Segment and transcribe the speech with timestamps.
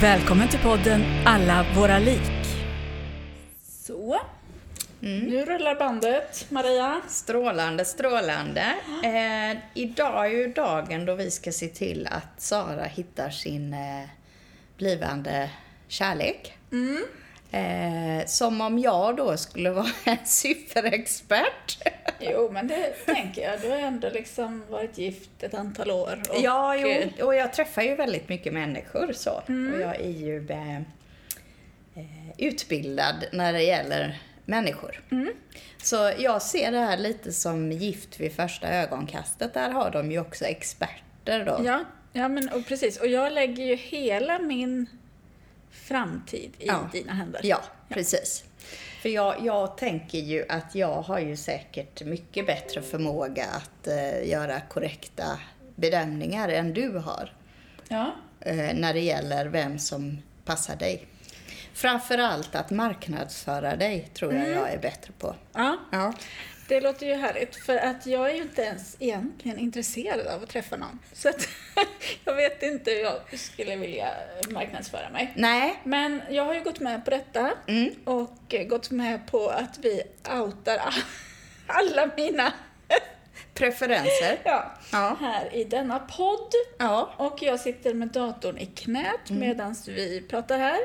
[0.00, 2.30] Välkommen till podden Alla våra lik.
[3.62, 4.20] Så,
[5.00, 6.46] nu rullar bandet.
[6.50, 7.00] Maria?
[7.08, 8.74] Strålande, strålande.
[9.04, 14.08] Eh, idag är ju dagen då vi ska se till att Sara hittar sin eh,
[14.76, 15.50] blivande
[15.88, 16.58] kärlek.
[17.50, 21.78] Eh, som om jag då skulle vara en sifferexpert.
[22.20, 23.60] Jo, men det tänker jag.
[23.60, 26.22] Du har ändå liksom varit gift ett antal år.
[26.30, 29.30] Och, ja, jo, eh, och jag träffar ju väldigt mycket människor så.
[29.30, 35.02] Och jag är ju eh, eh, utbildad när det gäller människor.
[35.82, 39.54] Så jag ser det här lite som gift vid första ögonkastet.
[39.54, 41.60] Där har de ju också experter då.
[41.64, 43.00] Ja, ja men och precis.
[43.00, 44.86] Och jag lägger ju hela min
[45.84, 46.88] framtid i Ja.
[46.92, 47.40] dina händer.
[47.44, 48.44] Ja, precis.
[49.02, 54.28] För jag, jag tänker ju att jag har ju säkert mycket bättre förmåga att eh,
[54.28, 55.38] göra korrekta
[55.76, 57.32] bedömningar än du har.
[57.88, 58.14] Ja.
[58.40, 61.06] eh, när det gäller vem som passar dig.
[61.74, 65.34] Framförallt att marknadsföra dig tror jag jag är bättre på.
[65.54, 65.76] ja.
[65.92, 66.12] Ja.
[66.68, 70.48] Det låter ju härligt, för att jag är ju inte ens egentligen intresserad av att
[70.48, 70.98] träffa någon.
[71.12, 71.48] Så att
[72.24, 74.08] jag vet inte hur jag skulle vilja
[74.50, 75.32] marknadsföra mig.
[75.36, 77.90] Nej, Men jag har ju gått med på detta Mm.
[78.04, 80.02] och gått med på att vi
[80.32, 80.94] outar
[81.66, 82.52] alla mina
[83.54, 84.38] preferenser.
[84.44, 85.16] ja, Ja.
[85.20, 86.52] här i denna podd.
[86.78, 87.14] Ja.
[87.16, 89.40] Och jag sitter med datorn i knät Mm.
[89.40, 90.78] medan vi pratar här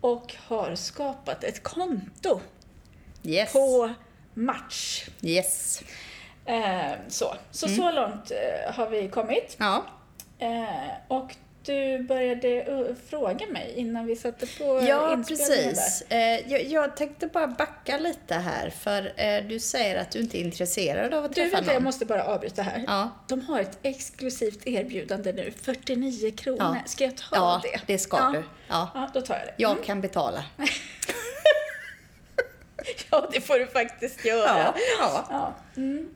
[0.00, 2.40] och har skapat ett konto
[3.26, 3.52] Yes.
[3.52, 3.90] på
[4.34, 5.04] Match.
[5.22, 5.82] Yes.
[6.46, 7.76] Eh, så så, Mm.
[7.78, 9.56] så långt eh, har vi kommit.
[9.58, 9.84] Ja.
[10.38, 10.48] Eh,
[11.08, 11.34] och
[11.66, 16.02] du började uh, fråga mig innan vi satte på Ja, precis.
[16.08, 20.38] Eh, jag, jag tänkte bara backa lite här, för eh, du säger att du inte
[20.38, 21.84] är intresserad av att Du, träffa vänta, jag någon.
[21.84, 22.84] måste bara avbryta här.
[22.86, 23.10] Ja.
[23.28, 26.58] De har ett exklusivt erbjudande nu, 49 kronor.
[26.60, 26.76] Ja.
[26.86, 27.80] Ska jag ta Ja, det?
[27.92, 28.30] det ska ja.
[28.32, 28.42] du.
[28.68, 28.90] Ja.
[28.94, 29.54] Ja, då tar jag det.
[29.56, 30.44] Jag kan betala.
[33.10, 34.58] Ja, det får du faktiskt göra.
[34.58, 34.74] Ja.
[35.00, 35.24] Ja.
[35.30, 35.54] Ja.
[35.76, 36.08] Mm.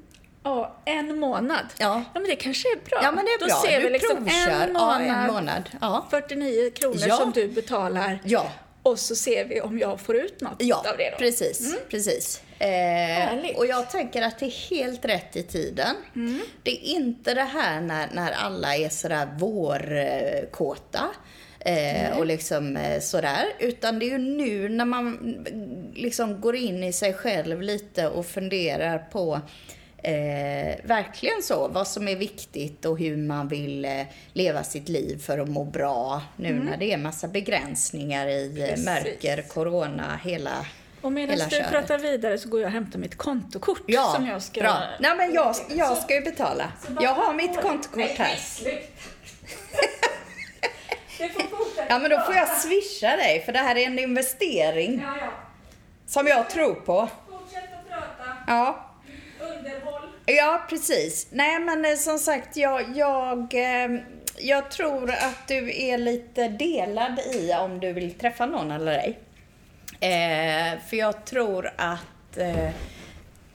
[0.42, 1.66] Ja, en månad.
[1.78, 2.02] Ja.
[2.14, 3.00] ja, men det kanske är bra.
[3.02, 3.62] Ja, men det är Då bra.
[3.66, 4.50] ser Du vi liksom provkör.
[4.50, 5.70] en Ja, månad, en månad.
[5.80, 6.06] Ja.
[6.10, 7.16] 49 kronor Ja.
[7.16, 8.20] som du betalar.
[8.24, 8.50] Ja.
[8.82, 11.16] Och så ser vi om jag får ut något Ja, av det då.
[11.16, 11.76] precis.
[11.90, 12.42] precis.
[12.58, 15.96] Eh, och jag tänker att det är helt rätt i tiden.
[16.62, 20.98] Det är inte det här när, när alla är sådär vårkåta.
[20.98, 21.04] Eh,
[22.18, 23.44] och liksom eh, sådär.
[23.58, 28.08] Utan det är ju nu när man mm, liksom går in i sig själv lite
[28.08, 29.40] och funderar på
[30.02, 34.02] Eh, verkligen så, vad som är viktigt och hur man vill eh,
[34.32, 38.68] leva sitt liv för att må bra nu när det är massa begränsningar i eh,
[38.68, 38.84] Precis.
[38.86, 40.66] mörker, corona, hela
[41.00, 41.70] Och medan hela du köret.
[41.70, 44.60] pratar vidare så går jag och hämtar mitt kontokort Ja, som jag ska...
[44.60, 44.82] bra.
[45.00, 46.72] Nej, men jag, jag ska ju betala.
[47.00, 48.38] Jag har mitt kontokort här.
[51.18, 53.98] Du får fortsätta Ja, men då får jag swisha dig, för det här är en
[53.98, 55.30] investering Ja, ja.
[56.06, 57.08] som jag tror på.
[57.30, 58.36] Fortsätt att prata.
[58.46, 58.84] Ja,
[59.40, 60.08] Underhåll.
[60.26, 61.26] ja precis.
[61.30, 64.00] Nej, men eh, som sagt, jag, jag, eh,
[64.38, 69.18] jag tror att du är lite delad i om du vill träffa någon eller ej.
[70.00, 72.70] Eh, för jag tror att eh,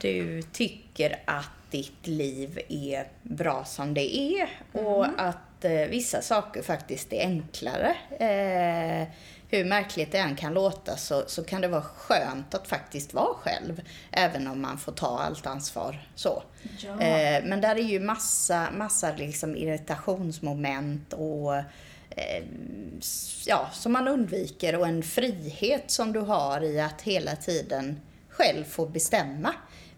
[0.02, 6.62] du tycker att ditt liv är bra som det är och att eh, vissa saker
[6.62, 7.96] faktiskt är enklare.
[8.20, 9.08] Eh,
[9.50, 13.34] hur märkligt det än kan låta så, så kan det vara skönt att faktiskt vara
[13.34, 13.82] själv,
[14.12, 16.08] även om man får ta allt ansvar.
[16.16, 16.44] så.
[16.78, 17.02] Ja.
[17.02, 21.56] Eh, men där är ju massa, massa liksom irritationsmoment och
[22.10, 22.44] eh,
[23.46, 28.64] ja, som man undviker och en frihet som du har i att hela tiden själv
[28.64, 29.54] få bestämma.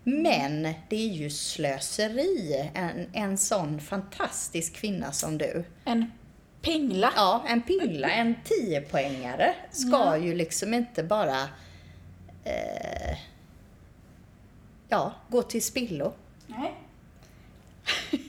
[0.07, 5.63] Men det är ju slöseri, en, en sån fantastisk kvinna som du.
[5.86, 6.12] En
[6.62, 7.13] pingla.
[7.16, 11.42] Ja, en pingla, en tiopoängare ska ju liksom inte bara
[12.44, 13.18] eh,
[14.90, 16.13] ja, gå till spillo.
[16.48, 16.74] Nej.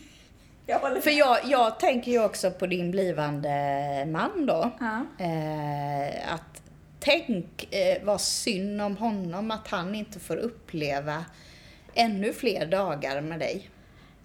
[0.67, 4.71] jag För jag, jag tänker ju också på din blivande man då.
[4.81, 5.25] Ja.
[5.25, 6.63] Eh, att
[7.01, 11.25] tänk eh, vad synd om honom att han inte får uppleva
[11.97, 13.71] ännu fler dagar med dig.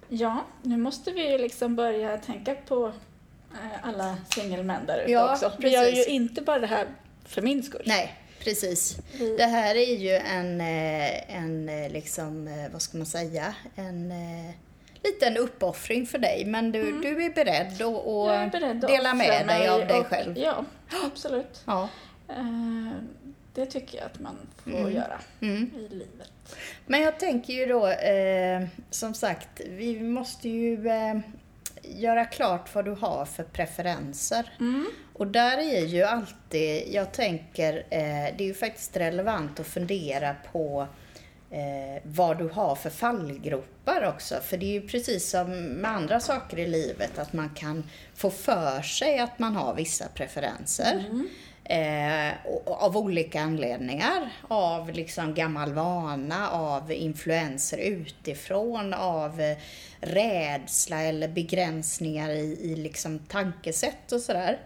[0.10, 2.88] Ja, nu måste vi ju liksom börja tänka på
[3.54, 5.52] eh, alla singelmän där ute Ja, också.
[5.60, 6.08] Vi gör ju precis.
[6.08, 6.88] inte bara det här
[7.26, 7.84] för min skull.
[7.86, 8.98] Nej, precis.
[9.20, 14.14] Vi- Det här är ju en, eh, en eh, liksom, vad ska man säga, en
[15.04, 16.46] liten uppoffring för dig.
[16.46, 20.38] Men du, du är beredd att att beredd dela med dig av dig och- själv.
[20.38, 20.66] Ja,
[21.06, 21.64] absolut.
[21.66, 21.90] Ja.
[23.54, 24.94] Det tycker jag att man får Mm.
[24.96, 25.72] göra Mm.
[25.76, 26.32] i livet.
[26.86, 31.20] Men jag tänker ju då, eh, som sagt, vi måste ju eh,
[31.84, 34.54] göra klart vad du har för preferenser.
[34.60, 34.86] Mm.
[35.14, 40.36] Och där är ju alltid, jag tänker, eh, det är ju faktiskt relevant att fundera
[40.52, 40.88] på
[41.52, 44.36] eh, vad du har för fallgropar också.
[44.44, 47.84] För det är ju precis som med andra saker i livet, att man kan
[48.16, 51.06] få för sig att man har vissa preferenser.
[51.64, 52.34] Eh,
[52.66, 54.30] av olika anledningar.
[54.48, 59.58] Av liksom gammal vana, av influenser utifrån, av eh,
[60.00, 64.60] rädsla eller begränsningar i, i liksom tankesätt och sådär.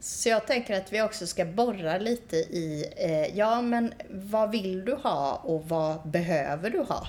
[0.00, 4.84] Så jag tänker att vi också ska borra lite i, eh, ja men vad vill
[4.84, 7.08] du ha och vad behöver du ha?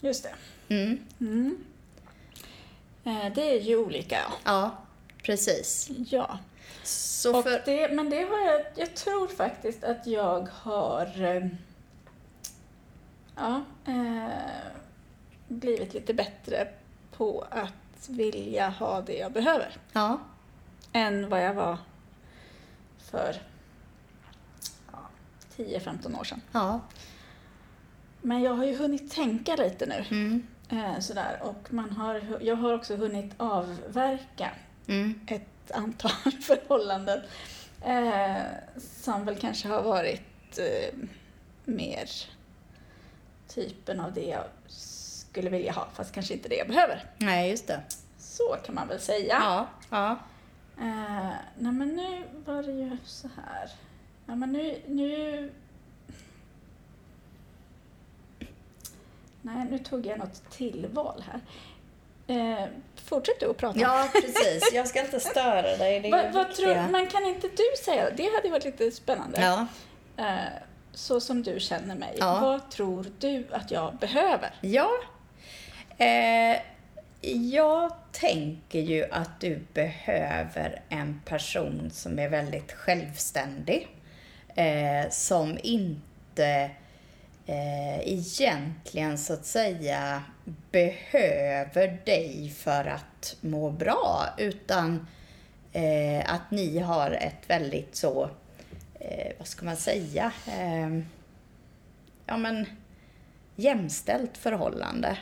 [0.00, 0.74] Just det.
[0.74, 0.98] Mm.
[1.20, 1.58] Mm.
[3.04, 4.18] Eh, Det är ju olika.
[4.44, 4.76] Ja,
[5.22, 5.90] precis.
[6.10, 6.38] Ja.
[6.88, 7.62] Så för...
[7.64, 11.46] det, men det har jag, jag tror faktiskt att jag har eh,
[13.36, 14.28] ja, eh,
[15.48, 16.68] blivit lite bättre
[17.16, 20.18] på att vilja ha det jag behöver Ja,
[20.92, 21.78] än vad jag var
[22.98, 23.36] för
[24.92, 24.98] ja,
[25.56, 26.40] 10-15 år sedan.
[26.52, 26.80] ja.
[28.22, 30.04] Men jag har ju hunnit tänka lite nu.
[30.10, 30.46] Mm.
[30.68, 31.38] Eh, sådär.
[31.42, 34.50] Och man har, jag har också hunnit avverka
[34.86, 35.20] Mm.
[35.26, 36.10] ett antal
[36.42, 37.20] förhållanden
[37.84, 38.42] eh,
[38.76, 40.98] som väl kanske har varit eh,
[41.64, 42.08] mer
[43.48, 47.04] typen av det jag skulle vilja ha, fast kanske inte det jag behöver.
[47.18, 47.80] Nej, just det.
[48.18, 49.38] Så kan man väl säga.
[49.40, 50.10] Ja, ja.
[50.80, 53.70] Eh, nej men nu var det ju så här.
[54.26, 55.52] Ja men nu, nu...
[59.42, 61.40] Nej, nu tog jag något tillval här.
[62.26, 62.68] Eh,
[63.08, 63.78] fortsätt du att prata.
[63.78, 64.70] Ja, precis.
[64.72, 66.00] Jag ska inte störa dig.
[66.00, 66.66] Det är vad viktiga.
[66.66, 69.40] tror, men kan inte du säga, det hade varit lite spännande.
[69.40, 69.66] Ja,
[70.18, 70.52] Eh,
[70.92, 72.16] så som du känner mig.
[72.18, 72.40] Ja.
[72.40, 74.50] Vad tror du att jag behöver?
[74.60, 74.90] ja.
[75.98, 76.60] Eh,
[77.52, 83.88] jag tänker ju att du behöver en person som är väldigt självständig.
[84.54, 86.70] Eh, som inte
[87.48, 90.22] eh, egentligen så att säga
[90.70, 94.26] behöver dig för att må bra.
[94.38, 95.06] Utan
[95.72, 98.30] eh, att ni har ett väldigt så,
[98.94, 100.98] eh, vad ska man säga, eh,
[102.26, 102.66] ja men
[103.56, 105.18] jämställt förhållande.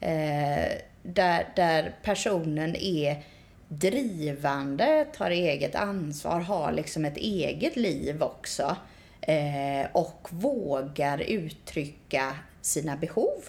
[0.00, 3.24] Eh, där, där personen är
[3.68, 8.76] drivande, tar eget ansvar, har liksom ett eget liv också.
[9.20, 13.48] Eh, och vågar uttrycka sina behov.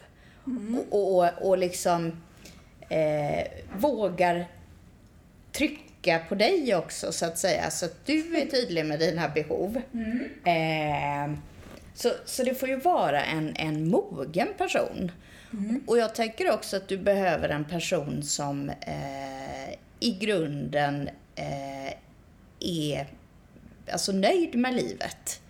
[0.90, 2.22] Och, och, och liksom
[2.90, 3.48] eh,
[3.78, 4.48] vågar
[5.52, 7.70] trycka på dig också så att säga.
[7.70, 9.82] Så att du är tydlig med dina behov.
[10.46, 11.34] Eh,
[11.94, 15.12] så, så det får ju vara en, en mogen person.
[15.88, 21.94] Och jag tänker också att du behöver en person som eh, i grunden eh,
[22.60, 23.08] är
[23.92, 25.42] alltså, nöjd med livet.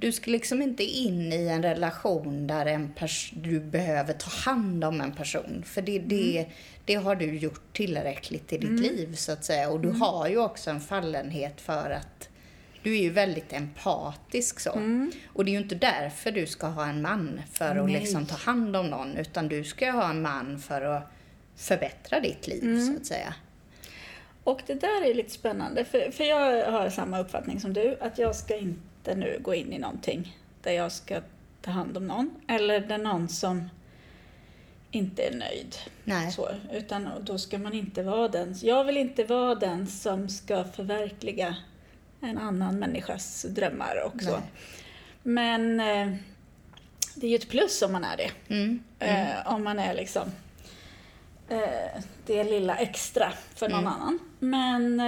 [0.00, 2.92] Du ska liksom inte in i en relation där en
[3.32, 5.62] du behöver ta hand om en person.
[5.66, 6.46] För det, det,
[6.84, 9.70] det har du gjort tillräckligt i ditt liv så att säga.
[9.70, 12.28] Och du har ju också en fallenhet för att
[12.82, 14.70] du är ju väldigt empatisk så.
[15.26, 18.00] Och det är ju inte därför du ska ha en man för att Nej.
[18.00, 19.16] liksom ta hand om någon.
[19.16, 21.12] Utan du ska ha en man för att
[21.56, 23.34] förbättra ditt liv så att säga.
[24.44, 28.18] Och det där är lite spännande, för, för jag har samma uppfattning som du, att
[28.18, 31.20] jag ska inte nu gå in i någonting där jag ska
[31.62, 33.70] ta hand om någon, eller där någon som
[34.90, 35.76] inte är nöjd.
[36.04, 36.32] Nej.
[36.32, 40.64] Så, utan då ska man inte vara den, jag vill inte vara den som ska
[40.64, 41.56] förverkliga
[42.20, 44.30] en annan människas drömmar och så.
[44.30, 44.40] Nej.
[45.22, 46.16] Men eh,
[47.14, 48.30] det är ju ett plus om man är det.
[48.54, 48.82] Mm.
[48.98, 50.28] Eh, om man är liksom
[51.48, 53.92] eh, det lilla extra för någon Mm.
[53.92, 54.18] annan.
[54.38, 55.00] Men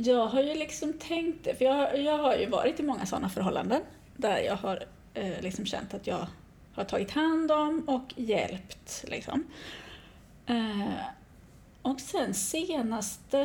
[0.00, 3.28] jag har ju liksom tänkt det, för jag, jag har ju varit i många sådana
[3.28, 3.82] förhållanden
[4.16, 6.26] där jag har eh, liksom känt att jag
[6.74, 9.04] har tagit hand om och hjälpt.
[9.08, 9.44] Liksom.
[10.46, 10.92] Eh,
[11.82, 13.40] och sen senaste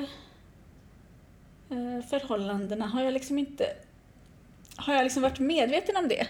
[1.69, 3.65] eh, förhållandena har jag liksom inte
[4.75, 6.27] har jag liksom varit medveten om det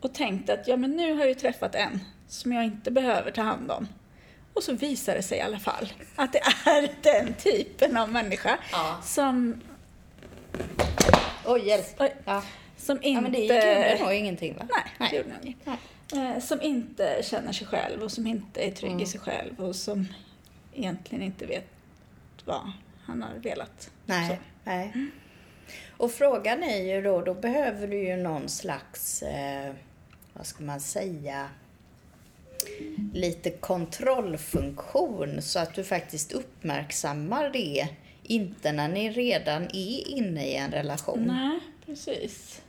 [0.00, 3.30] och tänkt att ja, men nu har jag ju träffat en som jag inte behöver
[3.30, 3.88] ta hand om.
[4.54, 8.58] Och så visar det sig i alla fall att det är den typen av människa
[8.72, 8.98] Ja.
[9.04, 9.60] som,
[11.46, 11.86] Oj, hjälp.
[11.98, 12.14] Oj.
[12.24, 12.42] Ja.
[12.76, 13.08] som inte...
[13.08, 14.68] ja, men det gjorde nog ingenting va?
[14.98, 15.68] Nej, det gjorde nog inget.
[16.14, 19.02] Eh, som inte känner sig själv och som inte är trygg Mm.
[19.02, 20.06] i sig själv och som
[20.74, 21.66] egentligen inte vet
[22.44, 22.72] vad
[23.04, 23.90] han har velat.
[24.06, 24.28] Nej.
[24.28, 24.36] Så.
[24.64, 24.92] nej.
[25.96, 29.72] Och frågan är ju då, då behöver du ju någon slags, eh,
[30.32, 31.48] vad ska man säga,
[33.14, 37.88] lite kontrollfunktion så att du faktiskt uppmärksammar det.
[38.22, 41.24] Inte när ni redan är inne i en relation.
[41.26, 42.62] Nej, precis.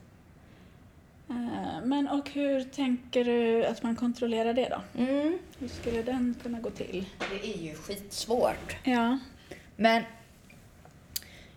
[1.30, 5.02] Eh, Men och hur tänker du att man kontrollerar det då?
[5.04, 5.40] Mm.
[5.60, 7.06] Hur skulle den kunna gå till?
[7.32, 8.76] Det är ju skitsvårt.
[8.84, 9.20] Ja.
[9.76, 10.04] Men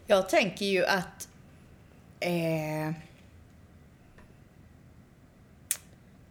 [0.07, 1.29] jag tänker ju att
[2.21, 2.93] eh,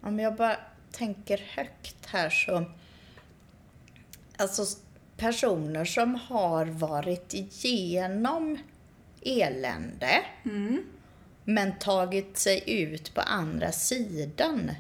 [0.02, 0.56] om jag bara
[0.96, 2.66] tänker högt här så
[4.38, 4.66] alltså
[5.18, 8.58] personer som har varit igenom
[9.22, 10.84] elände Mm.
[11.44, 14.72] men tagit sig ut på andra sidan.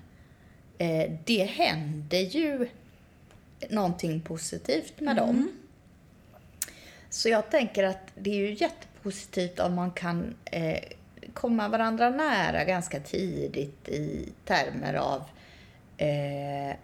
[0.77, 2.69] Eh, det händer ju
[3.69, 5.51] någonting positivt med dem.
[7.09, 10.79] Så jag tänker att det är ju jättepositivt om man kan eh,
[11.33, 15.23] komma varandra nära ganska tidigt i termer av
[15.97, 16.75] eh,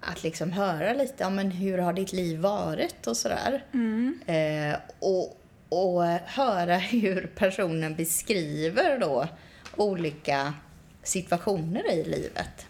[0.00, 3.64] att liksom höra lite om men hur har ditt liv varit och sådär.
[3.72, 4.20] Mm.
[4.26, 9.28] Eh, och, och höra hur personen beskriver då
[9.76, 10.54] olika
[11.02, 12.66] situationer i livet.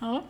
[0.00, 0.22] Ja.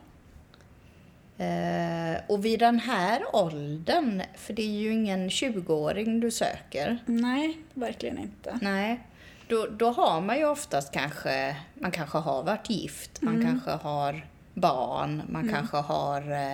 [1.38, 7.58] Eh, och vid den här åldern, för det är ju ingen 20-åring du söker, Nej,
[7.74, 8.58] verkligen inte.
[8.62, 9.00] nej,
[9.48, 14.26] då, då har man ju oftast kanske, man kanske har varit gift, man kanske har
[14.56, 16.52] barn, man kanske har, eh,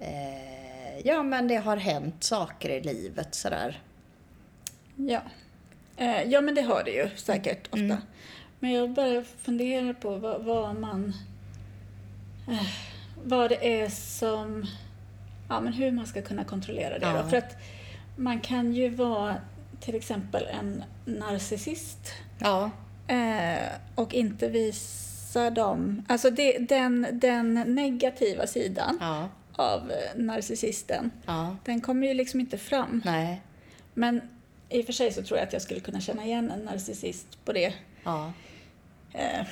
[0.00, 3.82] eh, ja men det har hänt saker i livet sådär.
[4.96, 5.20] Ja.
[5.96, 7.78] Eh, ja, men det har det ju säkert ofta.
[7.78, 7.96] Mm.
[8.60, 11.14] Men jag bara funderar på vad, vad man...
[12.48, 12.66] Eh,
[13.24, 14.66] vad det är som...
[15.48, 17.22] Ja, men hur man ska kunna kontrollera det Ja.
[17.22, 17.28] då.
[17.28, 17.56] För att
[18.16, 19.36] man kan ju vara
[19.80, 22.70] till exempel en narcissist Ja,
[23.06, 25.07] eh, och inte visa
[25.50, 26.02] dem...
[26.08, 32.40] Alltså det, den, den negativa sidan ja, av eh, narcissisten, ja, den kommer ju liksom
[32.40, 33.02] inte fram.
[33.04, 33.42] nej,
[33.94, 34.20] Men
[34.68, 37.44] i och för sig så tror jag att jag skulle kunna känna igen en narcissist
[37.44, 38.32] på det ja,
[39.12, 39.46] eh,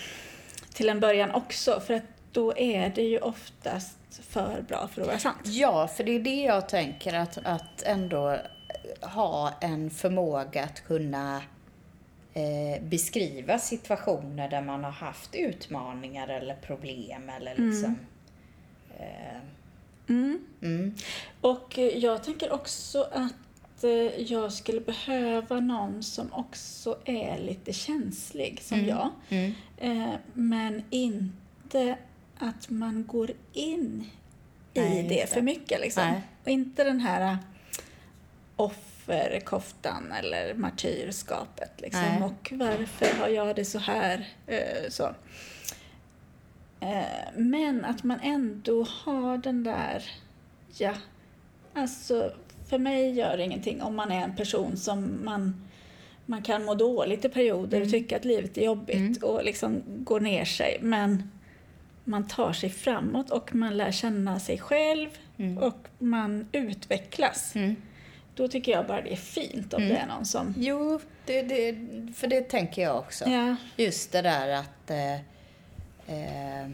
[0.72, 1.80] till en början också.
[1.86, 2.02] För att
[2.32, 5.40] då är det ju oftast för bra för att vara sant.
[5.44, 8.38] Ja, för det är det jag tänker att, att ändå
[9.00, 11.42] ha en förmåga att kunna
[12.36, 17.96] eh, beskriva situationer där man har haft utmaningar eller problem eller liksom...
[18.98, 19.40] Eh,
[20.08, 20.38] Mm.
[20.62, 20.94] mm,
[21.40, 23.90] Och eh, jag tänker också att eh,
[24.22, 28.88] jag skulle behöva någon som också är lite känslig som Mm.
[28.90, 29.10] jag.
[29.28, 31.96] mm, Eh, men inte
[32.38, 34.04] att man går in
[34.74, 35.80] i Nej, det för mycket.
[35.80, 36.02] Liksom.
[36.04, 36.20] Nej.
[36.44, 37.36] Och inte den här eh,
[39.06, 41.70] offerkoftan eller martyrskapet.
[41.80, 42.02] Liksom.
[42.02, 42.22] Nej.
[42.22, 44.28] Och varför har jag det så här?
[44.46, 45.04] Eh, så.
[46.80, 50.02] Eh, men att man ändå har den där,
[50.78, 50.94] ja,
[51.74, 52.32] alltså
[52.68, 55.62] för mig gör det ingenting om man är en person som man
[56.28, 60.20] man kan må dåligt i perioder och tycka att livet är jobbigt och liksom går
[60.20, 60.78] ner sig.
[60.82, 61.30] Men
[62.04, 65.08] man tar sig framåt och man lär känna sig själv
[65.60, 67.54] och man utvecklas.
[67.54, 67.76] mm.
[68.36, 70.54] Då tycker jag bara det är fint om det är någon som...
[70.56, 71.76] Jo, det, det,
[72.16, 73.24] för det tänker jag också.
[73.24, 74.90] Ja, Just det där att...
[74.90, 75.14] Eh,
[76.06, 76.70] eh,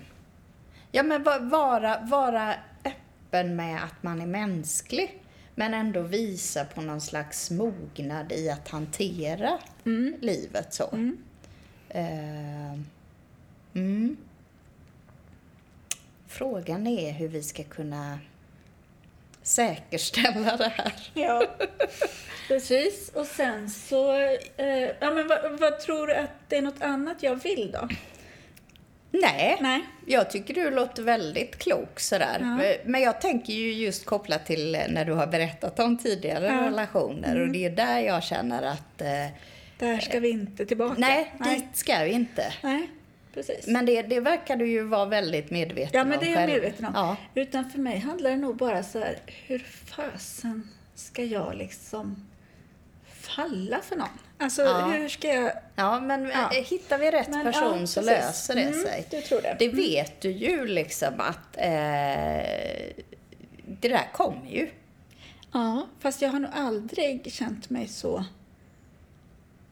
[0.90, 2.54] ja, men va- vara, vara
[2.84, 5.18] öppen med att man är mänsklig.
[5.54, 9.58] Men ändå visa på någon slags mognad i att hantera
[10.20, 10.88] livet så.
[10.92, 11.18] Mm.
[11.88, 12.78] Eh,
[13.74, 14.16] mm.
[16.26, 18.18] Frågan är hur vi ska kunna
[19.42, 20.92] säkerställa det här.
[21.14, 21.44] ja.
[22.48, 23.10] precis.
[23.14, 24.12] Och sen så...
[24.56, 24.66] Eh,
[25.00, 27.88] ja, men vad, vad tror du att det är något annat jag vill då?
[29.10, 29.80] Nej, Nej.
[30.06, 32.36] Jag tycker du låter väldigt klok sådär.
[32.40, 32.74] Ja.
[32.84, 36.66] Men jag tänker ju just kopplat till när du har berättat om tidigare Ja.
[36.66, 39.26] relationer och det är där jag känner att eh,
[39.78, 40.94] Där ska vi inte tillbaka.
[40.98, 41.54] nej, Nej.
[41.58, 42.52] dit ska vi inte.
[42.62, 42.90] Nej,
[43.34, 43.66] precis.
[43.66, 46.48] Men det, det verkar du ju vara väldigt medveten Ja, om men det är jag
[46.50, 46.92] medveten om.
[46.94, 47.16] Ja.
[47.34, 52.28] Utan för mig handlar det nog bara så här, hur fasen ska jag liksom
[53.20, 54.08] falla för någon?
[54.38, 54.86] Alltså, Ja.
[54.86, 55.52] hur ska jag...
[55.76, 56.52] ja, men Ja.
[56.56, 59.06] eh, hittar vi rätt Men, person ja, så löser det Mm, sig.
[59.10, 59.56] du tror det.
[59.58, 62.92] Det vet du ju liksom att eh,
[63.66, 64.70] det där kommer ju.
[65.52, 68.24] Ja, fast jag har nog aldrig känt mig så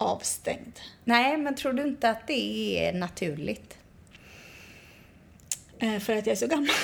[0.00, 0.80] avstängd.
[1.04, 3.78] Nej, men tror du inte att det är naturligt?
[5.78, 6.66] Eh, för att jag är så gammal.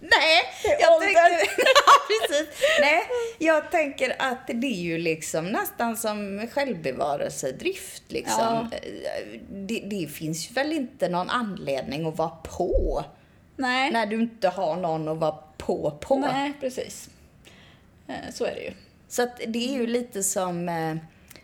[0.00, 0.42] Nej,
[0.80, 1.20] jag tänker,
[1.86, 1.92] ja,
[2.28, 2.48] precis.
[2.80, 3.02] Nej,
[3.38, 8.02] jag tänker att det är ju liksom nästan som självbevarelsedrift.
[8.08, 8.70] Liksom.
[9.50, 13.04] Det, det finns väl inte någon anledning att vara på
[13.56, 13.90] Nej.
[13.90, 16.16] när du inte har någon att vara på på.
[16.18, 17.10] Nej, precis.
[18.08, 18.72] Eh, Så är det ju.
[19.08, 20.96] Så att det är ju lite som, eh,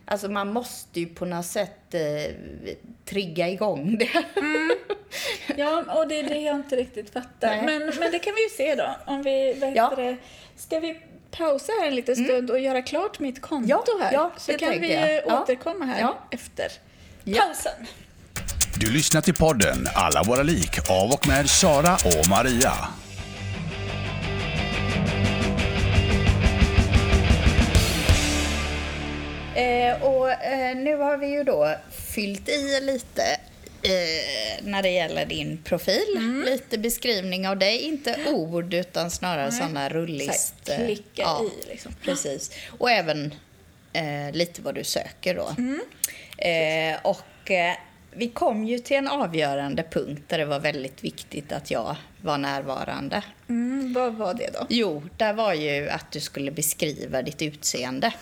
[0.07, 2.35] alltså man måste ju på något sätt eh,
[3.05, 4.25] trigga igång det.
[5.57, 7.63] Ja, och det är det jag inte riktigt fattar.
[7.63, 8.97] Men, men det kan vi ju se då.
[9.07, 9.93] Om vi, vad Ja.
[9.97, 10.17] det,
[10.57, 14.13] ska vi pausa här en liten stund och göra klart mitt konto Ja, här?
[14.13, 14.95] ja, Så kan vi
[15.27, 15.43] jag.
[15.43, 16.19] återkomma här Ja.
[16.31, 16.73] efter
[17.25, 17.87] pausen.
[18.81, 22.73] Du lyssnar till podden Alla våra lik av och med Sara och Maria.
[30.31, 33.23] Eh, eh, nu har vi ju då fyllt i lite
[33.83, 36.43] eh, när det gäller din profil.
[36.45, 39.59] Lite beskrivning av dig, inte ord utan snarare Nej.
[39.59, 40.55] sådana rullist.
[40.67, 41.95] Så här, klicka ja, i, liksom.
[42.05, 42.51] Precis.
[42.79, 43.35] Och även
[43.93, 45.49] eh, lite vad du söker då.
[46.39, 47.77] Eh, och eh,
[48.11, 52.39] vi kom ju till en avgörande punkt där det var väldigt viktigt att jag var
[52.39, 53.23] närvarande.
[53.49, 54.67] Mm, vad var det då?
[54.69, 58.13] Jo, där var ju att du skulle beskriva ditt utseende.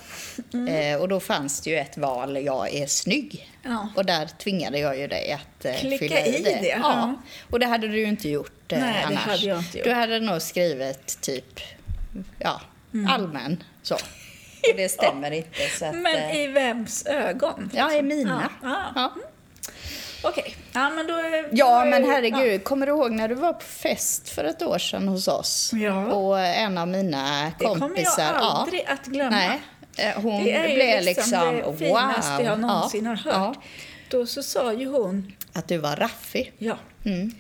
[0.68, 3.50] Eh, och då fanns det ju ett val, jag är snygg.
[3.62, 3.88] Ja.
[3.96, 6.58] Och där tvingade jag ju dig att eh, Klicka fylla i i det.
[6.62, 6.78] det, Ja.
[6.82, 7.14] ja.
[7.50, 9.20] Och det hade du ju inte gjort eh, Nej, det annars.
[9.26, 9.84] hade jag inte gjort.
[9.87, 11.61] Du hade nog skrivit typ,
[12.38, 12.61] ja,
[12.94, 13.11] Mm.
[13.12, 13.94] allmän så.
[14.70, 15.68] Och det stämmer inte.
[15.78, 17.70] Så att, Men eh, i vems ögon?
[17.75, 18.50] Ja, i mina.
[18.62, 18.92] Ja, ja.
[18.94, 19.23] Ja.
[20.24, 20.56] Okej.
[20.72, 21.14] Ja, men då...
[21.14, 22.64] är- Ja, men herregud.
[22.64, 25.70] Kommer du ihåg när du var på fest för ett år sedan hos oss?
[25.74, 26.06] Ja.
[26.06, 28.22] Och en av mina Det kommer kompisar...
[28.22, 28.38] jag ja.
[28.40, 29.30] aldrig att glömma.
[29.36, 29.60] Nej,
[29.96, 32.42] eh, hon Det är blev liksom, liksom, det finaste wow.
[32.44, 33.58] jag någonsin ja, har hört.
[34.10, 36.52] Då så sa ju hon, Ja, att du var raffig.
[36.58, 37.32] ja, Mm.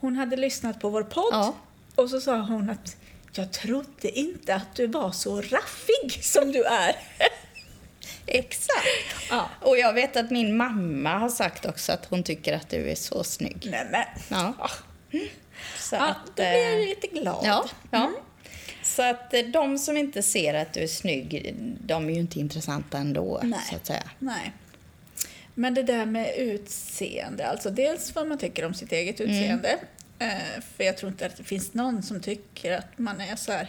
[0.00, 1.54] hon hade lyssnat på vår podd Ja.
[1.94, 2.96] och så sa hon att
[3.32, 6.96] jag trodde inte att du var så raffig som du är.
[8.30, 8.86] Exakt.
[9.30, 9.48] Ja.
[9.60, 12.94] Och jag vet att min mamma har sagt också att hon tycker att du är
[12.94, 13.68] så snygg.
[13.70, 14.04] Nej, men.
[14.28, 14.70] Ja.
[15.78, 17.40] Så Ja, att, då blir jag eh, lite glad.
[17.44, 17.98] Ja, ja.
[17.98, 18.14] Mm.
[18.82, 21.54] Så att eh, de som inte ser att du är snygg,
[21.86, 23.60] de är ju inte intressanta ändå, Nej.
[23.70, 24.10] så att säga.
[24.18, 24.52] Nej.
[25.54, 29.32] Men det där med utseende, alltså dels vad man tycker om sitt eget Mm.
[29.32, 29.78] utseende.
[30.18, 33.52] Eh, för jag tror inte att det finns någon som tycker att man är så
[33.52, 33.68] här...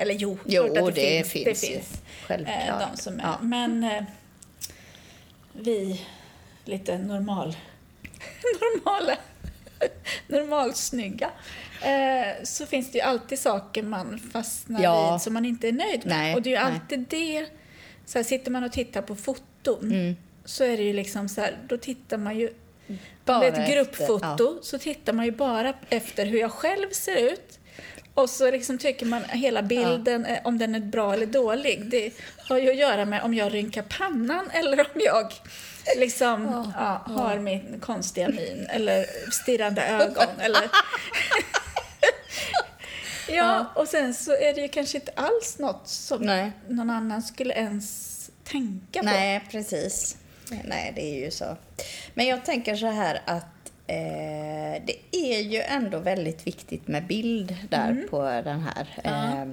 [0.00, 1.44] Eller jo, Jo, det det finns.
[1.60, 2.56] Det finns Självklart.
[2.82, 3.22] eh, de som är.
[3.22, 3.38] Ja.
[3.42, 4.02] Men eh,
[5.52, 6.06] vi
[6.64, 7.56] lite normal,
[8.60, 9.16] normala,
[10.26, 11.30] normalsnygga.
[11.82, 15.12] Eh, så finns det ju alltid saker man fastnar Ja.
[15.12, 16.16] vid som man inte är nöjd med.
[16.18, 17.46] Nej, och det är ju alltid det.
[18.06, 19.44] Så här, sitter man och tittar på foton
[19.82, 20.16] Mm.
[20.44, 22.50] så är det ju liksom så här, då tittar man ju
[23.24, 27.16] Bara det är ett gruppfoto så tittar man ju bara efter hur jag själv ser
[27.32, 27.58] ut.
[28.20, 31.90] Och så liksom tycker man hela bilden, eh, om den är bra eller dålig.
[31.90, 32.12] Det
[32.48, 35.32] har ju att göra med om jag rynkar pannan eller om jag
[35.96, 40.28] liksom ja, har min konstiga min eller stirrande ögon.
[40.38, 40.70] eller...
[43.28, 46.52] ja, och sen så är det ju kanske inte alls något som Nej.
[46.68, 49.04] någon annan skulle ens tänka på.
[49.04, 50.16] Nej, precis.
[50.64, 51.56] Nej, det är ju så.
[52.14, 53.59] Men jag tänker så här att
[53.94, 59.00] eh, det är ju ändå väldigt viktigt med bild där på den här.
[59.04, 59.10] Ja.
[59.26, 59.46] Eh,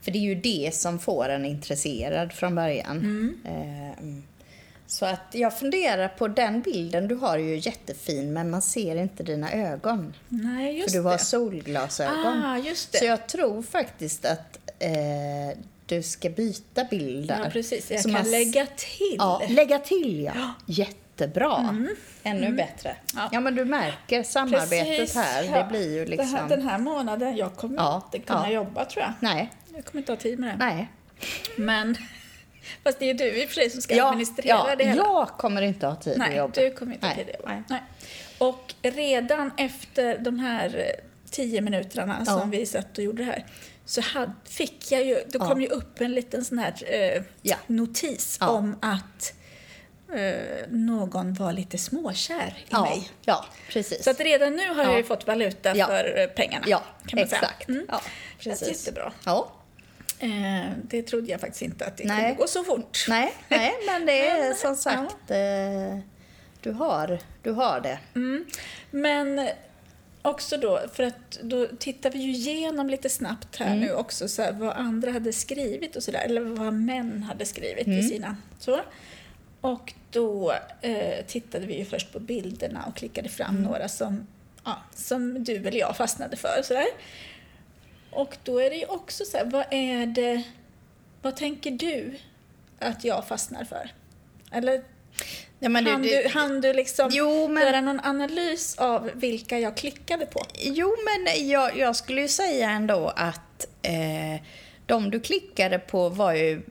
[0.00, 2.98] för det är ju det som får en intresserad från början.
[2.98, 3.36] Mm.
[3.44, 4.14] Eh,
[4.86, 8.96] så att jag funderar på den bilden du har är ju jättefin men man ser
[8.96, 10.14] inte dina ögon.
[10.28, 11.18] Nej, just för du har det.
[11.18, 12.42] solglasögon.
[12.44, 12.98] Ah, just det.
[12.98, 17.40] Så jag tror faktiskt att eh, du ska byta bild där.
[17.44, 17.90] Ja, precis.
[17.90, 19.14] Jag Så kan man- lägga till.
[19.18, 20.54] Ja, lägga till ja.
[21.18, 21.76] Jättebra.
[22.22, 22.88] Ännu bättre.
[22.90, 23.00] Mm.
[23.14, 23.28] Ja.
[23.32, 23.40] Ja.
[23.40, 25.42] men du märker samarbetet Precis, här.
[25.42, 25.58] ja.
[25.62, 26.34] Det blir ju liksom...
[26.34, 28.54] Här, den här månaden, jag kommer Ja, inte kunna ja.
[28.54, 29.12] jobba tror jag.
[29.20, 30.56] Nej, Jag kommer inte ha tid med det.
[30.64, 30.90] nej.
[31.56, 31.96] Men,
[32.84, 35.02] fast det är du i och för sig som ska Ja, administrera ja, det hela.
[35.02, 36.52] jag kommer inte ha tid att Nej, jobba.
[36.60, 37.52] du kommer inte ha Nej, tid att jobba.
[37.54, 37.62] nej.
[37.68, 37.82] Nej.
[38.38, 42.38] Och redan efter de här eh, tio minuterna Ja.
[42.38, 43.46] som vi satt och gjorde det här
[43.84, 45.48] så hade, fick jag ju, då Ja.
[45.48, 47.56] kom ju upp en liten sån här eh, Ja.
[47.66, 48.48] notis Ja.
[48.48, 49.34] om att
[50.12, 53.10] eh, någon var lite småkär i Ja, mig.
[53.24, 54.04] ja, precis.
[54.04, 54.96] Så att redan nu har jag Ja.
[54.96, 55.86] ju fått valuta Ja.
[55.86, 56.64] för eh, pengarna.
[56.68, 57.66] ja, kan man exakt.
[57.66, 57.74] Säga.
[57.78, 57.86] Mm.
[57.90, 58.00] Ja,
[58.38, 58.68] precis.
[58.68, 59.12] jättebra.
[59.24, 59.52] Ja.
[60.18, 62.16] Eh, det trodde jag faktiskt inte att det Nej.
[62.22, 63.04] kunde gå så fort.
[63.08, 65.98] Nej, nej, men det är Men, som sagt, eh,
[66.60, 67.98] du, har, du har det.
[68.14, 68.44] Mm.
[68.90, 69.48] Men
[70.22, 74.42] också då, för att då tittar vi ju igenom lite snabbt här nu också så
[74.42, 78.36] här, vad andra hade skrivit och sådär, eller vad män hade skrivit i sina.
[78.58, 78.80] Så.
[79.64, 84.26] Och då eh, tittade vi ju först på bilderna och klickade fram några som,
[84.64, 86.62] ja, som du eller jag fastnade för.
[86.62, 86.86] Sådär.
[88.10, 90.42] Och då är det ju också så här, vad är det,
[91.22, 92.14] vad tänker du
[92.78, 93.90] att jag fastnar för?
[94.52, 94.82] Eller
[95.58, 99.76] Ja, men han, du, han du liksom Jo, men- göra någon analys av vilka jag
[99.76, 100.42] klickade på?
[100.58, 104.42] Jo, men jag, jag skulle ju säga ändå att eh,
[104.86, 106.62] de du klickade på var ju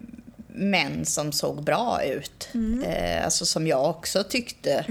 [0.56, 2.50] män som såg bra ut.
[2.86, 4.86] Eh, alltså som jag också tyckte,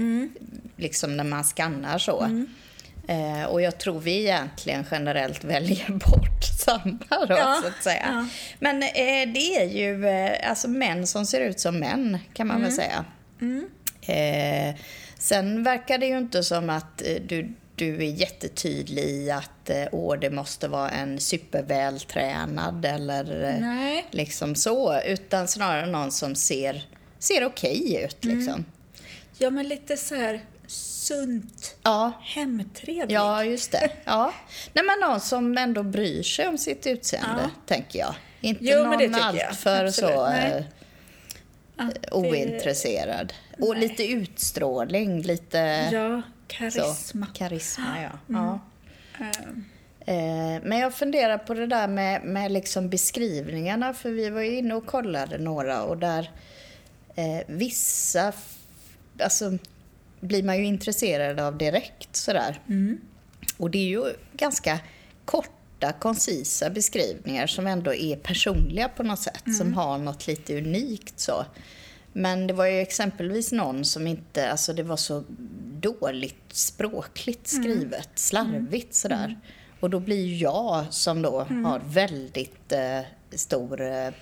[0.77, 2.45] liksom när man skannar så.
[3.07, 8.05] Eh, och jag tror vi egentligen generellt väljer bort samma då, Ja, så att säga.
[8.09, 8.27] ja.
[8.59, 12.61] Men eh, det är ju eh, alltså män som ser ut som män, kan man
[12.61, 13.05] väl säga.
[14.01, 14.75] Eh,
[15.17, 19.85] sen verkar det ju inte som att eh, du, du är jättetydlig i att eh,
[19.91, 24.05] åh, det måste vara en supervältränad eller eh, Nej.
[24.11, 24.99] liksom så.
[25.01, 26.87] Utan snarare någon som ser,
[27.19, 28.25] ser okej ut.
[28.25, 28.65] Liksom.
[29.37, 33.15] Ja, men lite så här sunt, Ja, hemtrevlig.
[33.15, 33.89] ja, just det.
[34.05, 34.33] Ja.
[34.73, 37.49] Nej, men någon som ändå bryr sig om sitt utseende, Ja.
[37.65, 38.15] tänker jag.
[38.41, 39.27] Inte Jo, någon det tycker jag.
[39.47, 40.15] allt för Absolut.
[40.15, 40.65] så Nej.
[41.79, 43.33] eh, ointresserad.
[43.59, 43.79] Och Nej.
[43.87, 46.55] lite utstrålning, lite Ja, så.
[46.57, 47.27] karisma.
[47.33, 48.09] Karisma, ja.
[48.27, 48.59] ja.
[49.25, 49.65] Ehm,
[50.05, 54.57] Eh, Men jag funderar på det där med, med liksom beskrivningarna, för vi var ju
[54.57, 56.31] inne och kollade några och där
[57.15, 58.33] eh, vissa
[59.19, 59.57] alltså,
[60.19, 62.59] blir man ju intresserad av direkt sådär.
[63.57, 64.03] Och det är ju
[64.33, 64.79] ganska
[65.25, 71.19] korta, koncisa beskrivningar som ändå är personliga på något sätt, som har något lite unikt
[71.19, 71.45] så.
[72.13, 75.23] Men det var ju exempelvis någon som inte, alltså det var så
[75.83, 79.39] dåligt språkligt skrivet, slarvigt sådär.
[79.79, 82.99] Och då blir jag som då har väldigt eh,
[83.31, 84.13] stor, eh,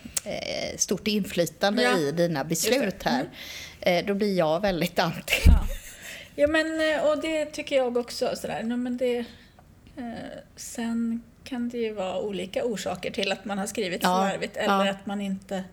[0.77, 3.29] stort inflytande Ja, i dina beslut här,
[3.81, 5.33] eh, då blir jag väldigt anti.
[5.45, 5.63] ja.
[6.35, 8.35] ja, men eh, och det tycker jag också.
[8.35, 8.63] Sådär.
[8.63, 9.17] No, men det,
[9.97, 10.05] eh,
[10.55, 14.89] sen kan det ju vara olika orsaker till att man har skrivit Ja, slarvigt eller
[14.89, 15.63] att man inte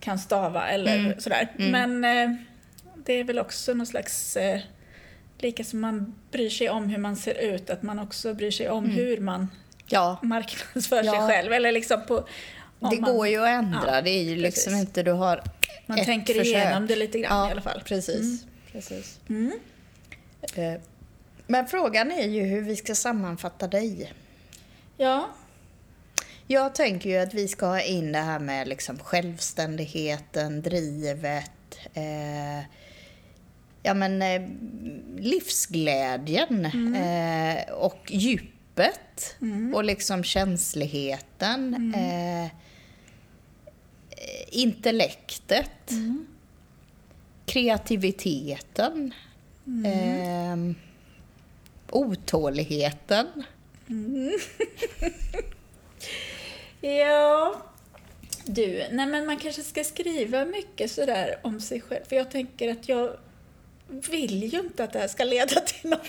[0.00, 1.48] kan stava eller sådär.
[1.56, 2.36] Men eh,
[3.04, 4.36] det är väl också någon slags
[5.44, 8.68] Lika som man bryr sig om hur man ser ut, att man också bryr sig
[8.70, 9.48] om hur man
[9.86, 11.28] Ja, marknadsför sig Ja.
[11.28, 11.52] själv.
[11.52, 12.16] Eller liksom på,
[12.90, 13.80] det man, går ju att ändra.
[13.86, 14.88] Ja, det är ju liksom precis.
[14.88, 15.42] inte, du har
[15.86, 16.46] Man ett tänker försök.
[16.46, 17.82] igenom det lite grann ja, i alla fall.
[17.84, 18.44] Precis.
[18.72, 19.18] precis.
[19.28, 19.52] Mm.
[20.54, 20.80] Eh,
[21.46, 24.12] Men frågan är ju hur vi ska sammanfatta dig.
[24.96, 25.28] Ja,
[26.46, 31.50] Jag tänker ju att vi ska ha in det här med liksom självständigheten, drivet,
[31.94, 32.64] eh,
[33.84, 34.42] ja men eh,
[35.18, 39.36] livsglädjen eh, och djupet
[39.74, 42.50] och liksom känsligheten, eh,
[44.50, 45.90] intellektet,
[47.46, 49.14] kreativiteten,
[49.84, 50.56] eh,
[51.90, 53.26] otåligheten.
[56.80, 57.62] Ja.
[58.46, 62.04] Du, nej men man kanske ska skriva mycket sådär om sig själv.
[62.08, 63.16] För jag tänker att jag
[63.88, 66.06] vill ju inte att det här ska leda till något.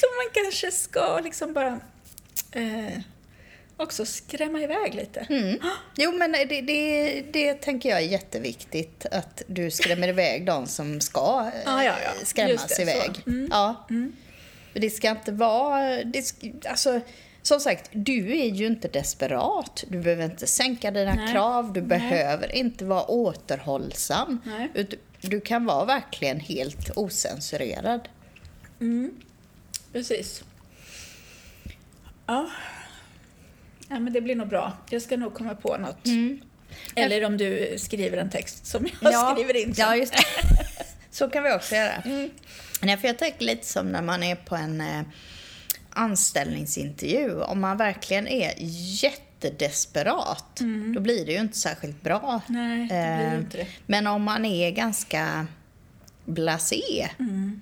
[0.00, 1.80] Så man kanske ska liksom bara
[2.52, 2.98] eh,
[3.76, 5.20] också skrämma iväg lite.
[5.20, 5.58] Mm.
[5.96, 9.06] Jo, men det, det, det tänker jag är jätteviktigt.
[9.10, 12.10] Att du skrämmer iväg de som ska eh, Ja, ja, ja.
[12.24, 13.22] skrämmas Just det, iväg.
[13.26, 13.48] Mm.
[13.50, 13.86] Ja.
[13.88, 16.04] Men Det ska inte vara...
[16.04, 16.34] Det,
[16.68, 17.00] alltså,
[17.42, 19.84] som sagt, du är ju inte desperat.
[19.88, 21.32] Du behöver inte sänka dina Nej.
[21.32, 21.72] krav.
[21.72, 21.88] Du Nej.
[21.88, 24.40] behöver inte vara återhållsam.
[24.44, 24.86] Nej.
[25.20, 28.08] Du kan vara verkligen helt osensurerad.
[29.92, 30.44] Precis.
[32.26, 32.50] Ja.
[33.88, 34.72] ja, men det blir nog bra.
[34.90, 36.06] Jag ska nog komma på något.
[36.94, 39.86] Eller om du skriver en text som jag skriver in sen.
[39.86, 40.22] Ja, just det.
[41.10, 42.02] Så kan vi också göra.
[42.82, 45.02] Nej, för jag tänker lite som när man är på en eh,
[45.92, 47.40] anställningsintervju.
[47.42, 48.52] Om man verkligen är
[49.02, 50.60] jättedesperat,
[50.94, 52.40] då blir det ju inte särskilt bra.
[52.46, 53.66] Nej, det blir Eh, inte det.
[53.86, 55.46] Men om man är ganska
[56.24, 57.60] blasé, Mm.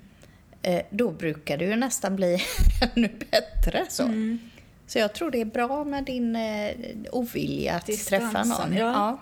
[0.61, 2.41] eh, då brukar det ju nästan bli
[2.95, 3.85] ännu bättre.
[3.89, 4.03] Så.
[4.03, 4.39] Mm.
[4.87, 6.71] så jag tror det är bra med din eh,
[7.11, 8.77] ovilja att träffa Distansen, någon.
[8.77, 9.19] ja.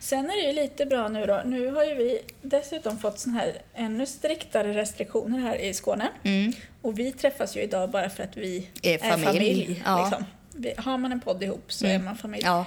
[0.00, 1.42] Sen är det ju lite bra nu då.
[1.44, 6.08] Nu har ju vi dessutom fått sån här ännu striktare restriktioner här i Skåne.
[6.22, 6.52] Mm.
[6.82, 9.26] Och vi träffas ju idag bara för att vi Är är familj.
[9.26, 9.82] familj.
[9.86, 10.02] Ja.
[10.08, 10.24] liksom.
[10.54, 12.00] vi, har man en podd ihop så Mm.
[12.00, 12.42] är man familj.
[12.44, 12.64] Ja.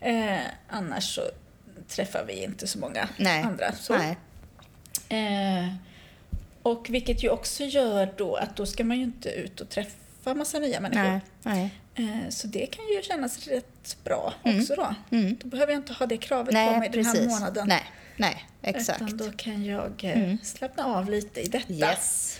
[0.00, 0.38] Eh,
[0.68, 1.22] annars så
[1.88, 3.42] träffar vi inte så många Nej.
[3.42, 3.72] andra.
[3.72, 3.94] Så.
[3.98, 4.16] Nej.
[5.08, 5.68] Eh,
[6.62, 10.34] Och vilket ju också gör då att då ska man ju inte ut och träffa
[10.34, 11.02] massa nya människor.
[11.02, 11.20] Nej.
[11.42, 11.70] Nej.
[11.94, 14.60] Eh, Så det kan ju kännas rätt bra Mm.
[14.60, 14.94] också då.
[15.10, 15.36] Mm.
[15.40, 17.28] Då behöver jag inte ha det kravet på Nej, mig den här precis.
[17.30, 17.68] månaden.
[17.68, 17.84] Nej,
[18.16, 19.02] nej, exakt.
[19.02, 20.38] Utan då kan jag eh, Mm.
[20.42, 21.72] slappna av lite i detta.
[21.72, 22.38] Yes.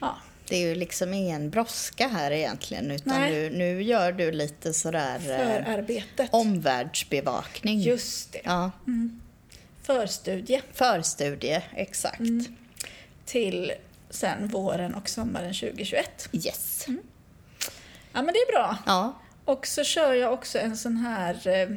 [0.00, 0.16] Ja.
[0.48, 3.30] Det är ju liksom ingen brådska här egentligen utan Nej.
[3.32, 5.20] nu, nu gör du lite sådär eh,
[5.64, 6.28] Förarbetet.
[6.32, 7.80] omvärldsbevakning.
[7.80, 8.40] Just det.
[8.44, 8.70] Ja,
[9.82, 12.20] Förstudie förstudie, exakt.
[12.20, 12.44] Mm.
[13.24, 13.72] till
[14.10, 16.28] sen våren och sommaren 2021.
[16.32, 16.86] Yes.
[18.12, 18.78] Ja men det är bra.
[18.86, 21.48] Ja, Och så kör jag också en sån här...
[21.48, 21.68] Eh,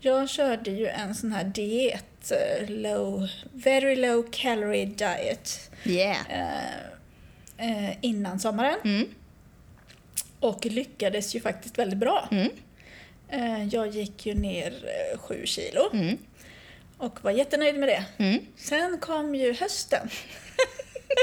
[0.00, 6.16] jag körde ju en sån här diet, eh, low, very low calorie diet, yeah.
[7.58, 8.78] eh, innan sommaren.
[8.84, 9.08] Mm.
[10.40, 12.28] Och lyckades ju faktiskt väldigt bra.
[12.30, 12.48] Mm.
[13.70, 14.74] Jag gick ju ner
[15.16, 16.18] sju kilo Mm.
[16.98, 18.04] och var jättenöjd med det.
[18.18, 18.38] Mm.
[18.56, 20.08] Sen kom ju hösten.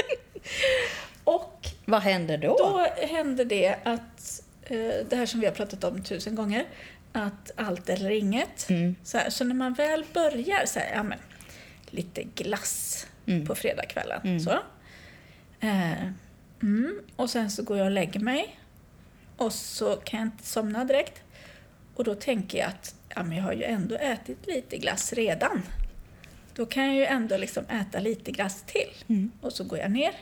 [1.24, 2.56] och Vad händer då?
[2.58, 6.64] då hände det att, eh, det här som vi har pratat om tusen gånger,
[7.12, 8.70] att allt eller inget.
[8.70, 8.96] Mm.
[9.04, 11.18] Så, här, så när man väl börjar så här, ja men,
[11.90, 13.46] lite glass Mm.
[13.46, 14.20] på fredagskvällen.
[14.24, 14.40] Mm.
[14.40, 14.50] Så.
[15.60, 16.02] Eh,
[16.62, 18.58] mm, och sen så går jag och lägger mig.
[19.36, 21.22] Och så kan jag inte somna direkt.
[21.94, 25.62] Och då tänker jag att ja, men jag har ju ändå ätit lite glass redan.
[26.54, 28.90] Då kan jag ju ändå liksom äta lite glass till.
[29.08, 29.30] Mm.
[29.40, 30.12] Och så går jag ner,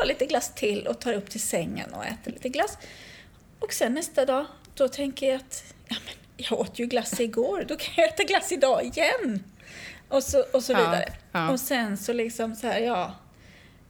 [0.00, 2.78] tar lite glass till och tar upp till sängen och äter lite glass.
[3.58, 7.64] Och sen nästa dag, då tänker jag att ja, men jag åt ju glass igår,
[7.68, 9.44] då kan jag äta glass idag igen.
[10.08, 11.12] Och så, och så Ja, vidare.
[11.32, 11.50] ja.
[11.50, 13.14] Och sen så liksom så här, ja.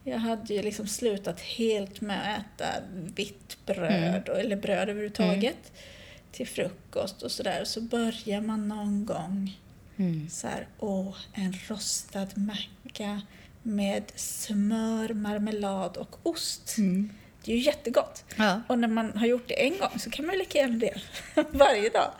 [0.04, 5.72] Jag hade ju liksom slutat helt med att äta vitt bröd, och- eller bröd överhuvudtaget,
[6.32, 7.60] till frukost och sådär.
[7.60, 9.58] Och så börjar man någon gång
[9.98, 10.28] Mm.
[10.30, 13.20] så här, åh, en rostad macka
[13.66, 16.78] med smör, marmelad och ost.
[16.78, 17.10] Mm.
[17.44, 18.24] Det är ju jättegott.
[18.36, 18.60] Ja.
[18.68, 20.94] Och när man har gjort det en gång så kan man ju lika gärna det
[21.50, 22.10] varje dag.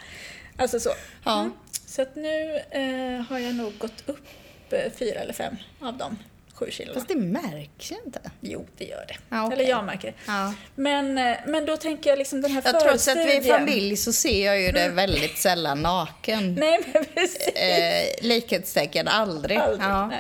[0.57, 0.91] Alltså så.
[1.25, 1.41] Ja.
[1.41, 1.53] Mm.
[1.87, 4.27] Så att nu eh, har jag nog gått upp
[4.71, 6.19] eh, fyra eller fem av de
[6.55, 6.95] sju kilona.
[6.95, 8.21] Fast det märks ju inte.
[8.41, 9.17] Jo, det gör det.
[9.29, 9.59] Ja, okej.
[9.61, 10.15] Eller jag märker det.
[10.27, 10.55] Ja.
[10.75, 13.59] Men, eh, men då tänker jag liksom den här Ja, trots att vi är förstudien-
[13.59, 16.55] familj så ser jag ju det väldigt sällan naken.
[16.59, 17.49] Nej, men precis.
[17.49, 19.59] Eh, likhetstecken aldrig.
[19.59, 19.89] Aldrig.
[19.89, 20.11] Ja.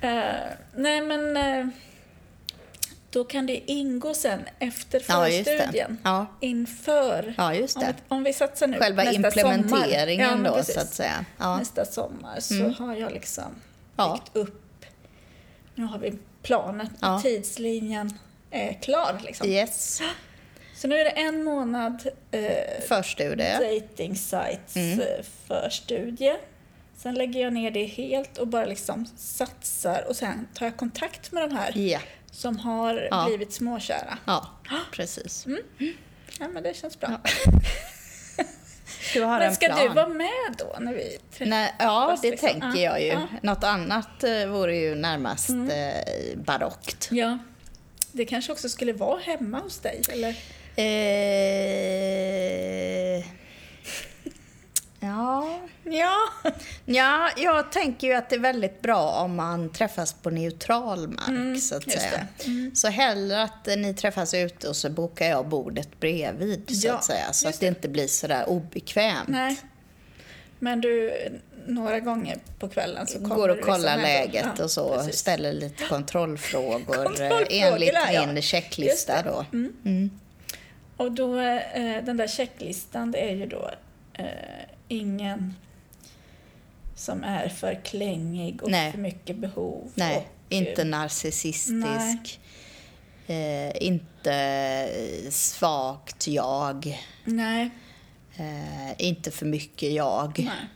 [0.00, 0.34] Eh,
[0.76, 1.66] nej, men eh,
[3.10, 5.98] då kan det ingå sen efter Ja, förstudien.
[6.04, 6.26] Ja.
[6.40, 7.34] Inför.
[7.38, 10.50] ja, Om, vi- om vi satsar nu Själva nästa implementeringen sommar.
[10.50, 11.24] Ja, då, så att säga.
[11.38, 11.56] Ja.
[11.56, 12.74] Nästa sommar så Mm.
[12.74, 13.44] har jag liksom
[13.96, 14.20] Ja.
[14.34, 14.84] byggt upp.
[15.74, 17.20] Nu har vi planen, Ja.
[17.22, 18.18] tidslinjen
[18.50, 19.20] är klar.
[19.24, 19.48] Liksom.
[19.48, 20.00] Yes.
[20.76, 23.52] Så nu är det en månad eh, Förstudie.
[23.80, 25.00] dating sites Mm.
[25.00, 25.06] eh,
[25.48, 26.36] förstudie.
[27.02, 31.32] Sen lägger jag ner det helt och bara liksom satsar och sen tar jag kontakt
[31.32, 31.98] med de här Ja.
[32.30, 33.24] som har Ja.
[33.28, 34.18] blivit småkära.
[34.24, 34.46] ja,
[34.92, 35.46] precis.
[36.40, 37.20] Ja, men det känns bra.
[39.14, 39.78] Du har men en ska plan.
[39.82, 41.48] du vara med då när vi träffas?
[41.48, 43.06] Nej, ja, det liksom, tänker ja, jag ju.
[43.08, 43.26] ja.
[43.42, 45.70] Något annat eh, vore ju närmast Mm.
[45.70, 47.08] eh, barockt.
[47.12, 47.38] Ja.
[48.12, 50.28] Det kanske också skulle vara hemma hos dig, eller?
[52.00, 53.24] Eh,
[55.00, 55.60] ja.
[55.84, 56.16] Ja.
[56.84, 61.28] ja, jag tänker ju att det är väldigt bra om man träffas på neutral mark,
[61.28, 62.26] Mm, så att säga.
[62.38, 62.46] det.
[62.46, 62.74] Mm.
[62.74, 66.94] Så hellre att eh, ni träffas ute och så bokar jag bordet bredvid, så Ja,
[66.94, 67.32] att säga.
[67.32, 69.28] Så att det inte blir sådär obekvämt.
[69.28, 69.60] Nej.
[70.58, 71.12] Men du,
[71.66, 75.16] några gånger på kvällen så kommer Går och kollar liksom läget ja, och så, precis.
[75.18, 78.26] ställer lite kontrollfrågor, eh, Kontrollfrågor, enligt ja.
[78.26, 79.28] min checklista det.
[79.30, 79.44] då.
[79.52, 79.72] Mm.
[79.84, 80.10] Mm.
[80.96, 83.70] Och då, eh, den där checklistan, det är ju då
[84.90, 85.54] ingen
[86.94, 88.92] som är för klängig och Nej.
[88.92, 89.90] för mycket behov.
[89.94, 92.40] Nej, och, inte eh, narcissistisk.
[93.26, 96.98] Eh, inte eh, svagt jag.
[97.24, 97.70] Nej,
[98.36, 100.38] Eh, inte för mycket jag.
[100.38, 100.68] nej.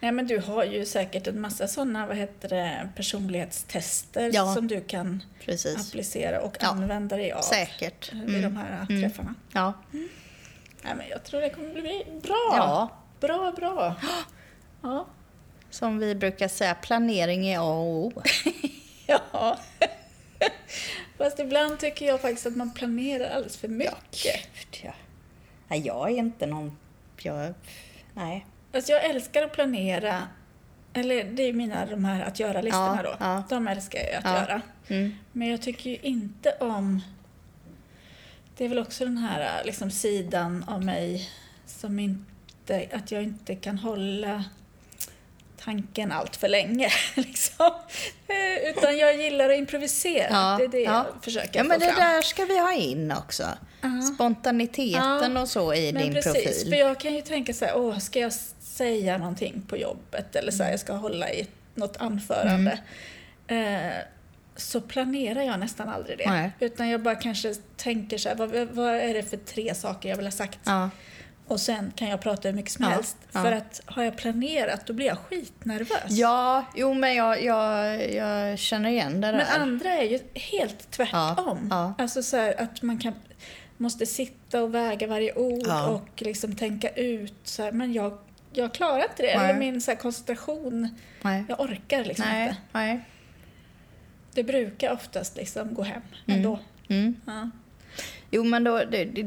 [0.00, 4.54] Nej, men du har ju säkert en massa sådana, vad heter det, personlighetstester Ja.
[4.54, 5.88] som du kan Precis.
[5.88, 8.12] applicera och Ja, använda dig av Säkert.
[8.12, 8.56] eh, vid de Mm.
[8.56, 9.02] här Mm.
[9.02, 9.34] träffarna.
[9.52, 9.72] Ja.
[9.90, 12.52] Nej, men jag tror det kommer bli bra.
[12.56, 12.90] ja,
[13.26, 13.94] Bra, bra.
[14.82, 15.06] Ja.
[15.70, 18.12] som vi brukar säga, planering är A och O.
[19.06, 19.58] Ja.
[21.18, 24.48] Fast ibland tycker jag faktiskt att man planerar alldeles för mycket.
[24.82, 24.92] Ja.
[25.68, 26.78] Nej, jag är inte någon...
[27.22, 27.54] Jag,
[28.14, 28.46] nej.
[28.72, 30.22] Fast jag älskar att planera.
[30.92, 33.16] Eller det är mina de här att göra-listorna Ja, då.
[33.20, 33.42] ja.
[33.48, 34.40] De älskar jag att Ja.
[34.40, 34.60] göra.
[34.88, 35.14] Mm.
[35.32, 37.00] Men jag tycker ju inte om...
[38.56, 41.28] Det är väl också den här liksom, sidan av mig
[41.66, 42.33] som inte...
[42.92, 44.44] Att jag inte kan hålla
[45.64, 46.88] tanken allt för länge.
[47.14, 47.72] Liksom.
[48.28, 50.56] Eh, Utan jag gillar att improvisera.
[50.58, 52.00] det är det jag försöker Ja, men få det fram.
[52.12, 53.44] där ska vi ha in också.
[54.14, 56.68] Spontaniteten Ja, och så i Men din precis, profil.
[56.72, 60.52] för jag kan ju tänka så här, åh, ska jag säga någonting på jobbet eller
[60.52, 62.78] så här, jag ska hålla i något anförande.
[63.46, 63.90] Mm.
[63.90, 63.92] Eh,
[64.56, 66.30] så planerar jag nästan aldrig det.
[66.30, 66.50] Nej.
[66.60, 70.16] Utan jag bara kanske tänker så här, vad, vad är det för tre saker jag
[70.16, 70.58] vill ha sagt?
[70.64, 70.90] Ja.
[71.46, 73.16] Och sen kan jag prata hur mycket som Ja, helst.
[73.32, 73.42] ja.
[73.42, 76.04] För att har jag planerat, då blir jag skitnervös.
[76.10, 79.32] ja, jo men jag, jag, jag känner igen det där.
[79.36, 81.68] Men andra är ju helt tvärtom.
[81.70, 81.94] Ja.
[81.98, 83.12] Alltså så här, att man kan,
[83.76, 87.34] måste sitta och väga varje ord och liksom tänka ut.
[87.44, 88.18] Så här, men jag,
[88.52, 89.38] jag klarar inte det.
[89.38, 89.50] Nej.
[89.50, 90.88] Eller min så här, koncentration,
[91.22, 91.44] Nej.
[91.48, 92.60] jag orkar liksom Nej, inte.
[92.72, 93.00] nej.
[94.34, 96.58] Det brukar oftast liksom gå hem ändå.
[96.88, 97.16] Mm.
[97.26, 97.50] Ja.
[98.30, 99.26] Jo, men då, det, det,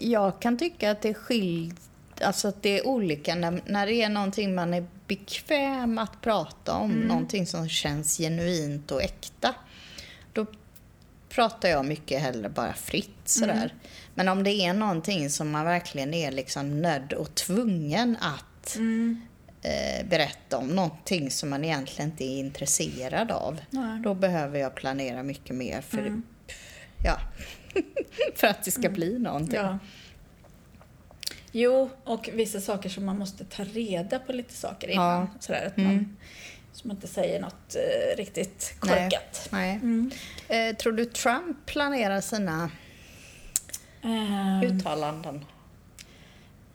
[0.00, 1.80] jag kan tycka att det är skilt,
[2.20, 6.74] alltså att det är olika när, när det är någonting man är bekväm att prata
[6.74, 9.54] om, någonting som känns genuint och äkta.
[10.32, 10.46] Då
[11.28, 13.74] pratar jag mycket hellre bara fritt sådär.
[14.14, 18.76] Men om det är någonting som man verkligen är liksom nödd och tvungen att
[19.62, 24.00] eh, berätta om, någonting som man egentligen inte är intresserad av, Nej.
[24.00, 26.22] då behöver jag planera mycket mer för,
[27.04, 27.18] ja,
[28.34, 29.56] för att det ska bli någonting.
[29.56, 29.78] Ja.
[31.52, 35.20] Jo, och vissa saker som man måste ta reda på lite saker innan.
[35.20, 35.26] Ja.
[35.40, 35.94] Sådär, att Mm.
[35.94, 36.16] man,
[36.72, 39.48] så man inte säger något eh, riktigt korkat.
[39.52, 39.74] Nej.
[39.74, 40.10] Mm.
[40.48, 42.70] Eh, tror du Trump planerar sina
[44.02, 45.44] Ehm, uttalanden?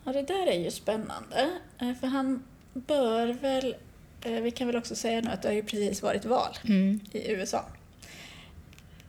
[0.04, 1.50] Ja, det där är ju spännande.
[1.80, 2.42] Eh, För han
[2.74, 3.76] bör väl...
[4.24, 7.00] eh, Vi kan väl också säga nu att det har ju precis varit val Mm.
[7.12, 7.64] i USA.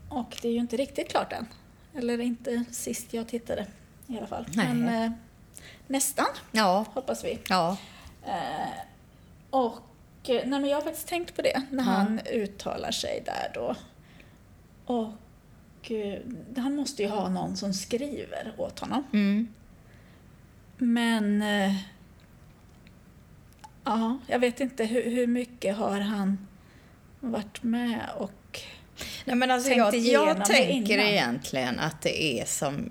[0.09, 1.45] Och det är ju inte riktigt klart än.
[1.95, 3.65] Eller inte sist jag tittade
[4.07, 4.45] i alla fall.
[4.53, 4.73] Nej.
[4.73, 5.11] Men eh,
[5.87, 6.85] nästan, Ja.
[6.93, 7.39] hoppas vi.
[7.49, 7.77] Ja.
[8.25, 8.69] Eh,
[9.49, 9.79] och
[10.29, 11.89] eh, nej, men jag har faktiskt tänkt på det när Ja.
[11.91, 13.75] han uttalar sig där då.
[14.85, 16.19] Och eh,
[16.57, 19.03] han måste ju ha någon som skriver åt honom.
[19.13, 19.47] Mm.
[20.77, 21.41] Men...
[21.41, 21.75] Eh,
[23.83, 26.47] ja, jag vet inte hur, hur mycket har han
[27.19, 28.61] varit med och...
[29.27, 32.89] Nej, men alltså jag, jag tänker egentligen att det är som,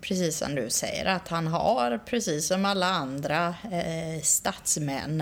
[0.00, 5.20] precis som du säger, att han har, precis som alla andra eh, statsmän,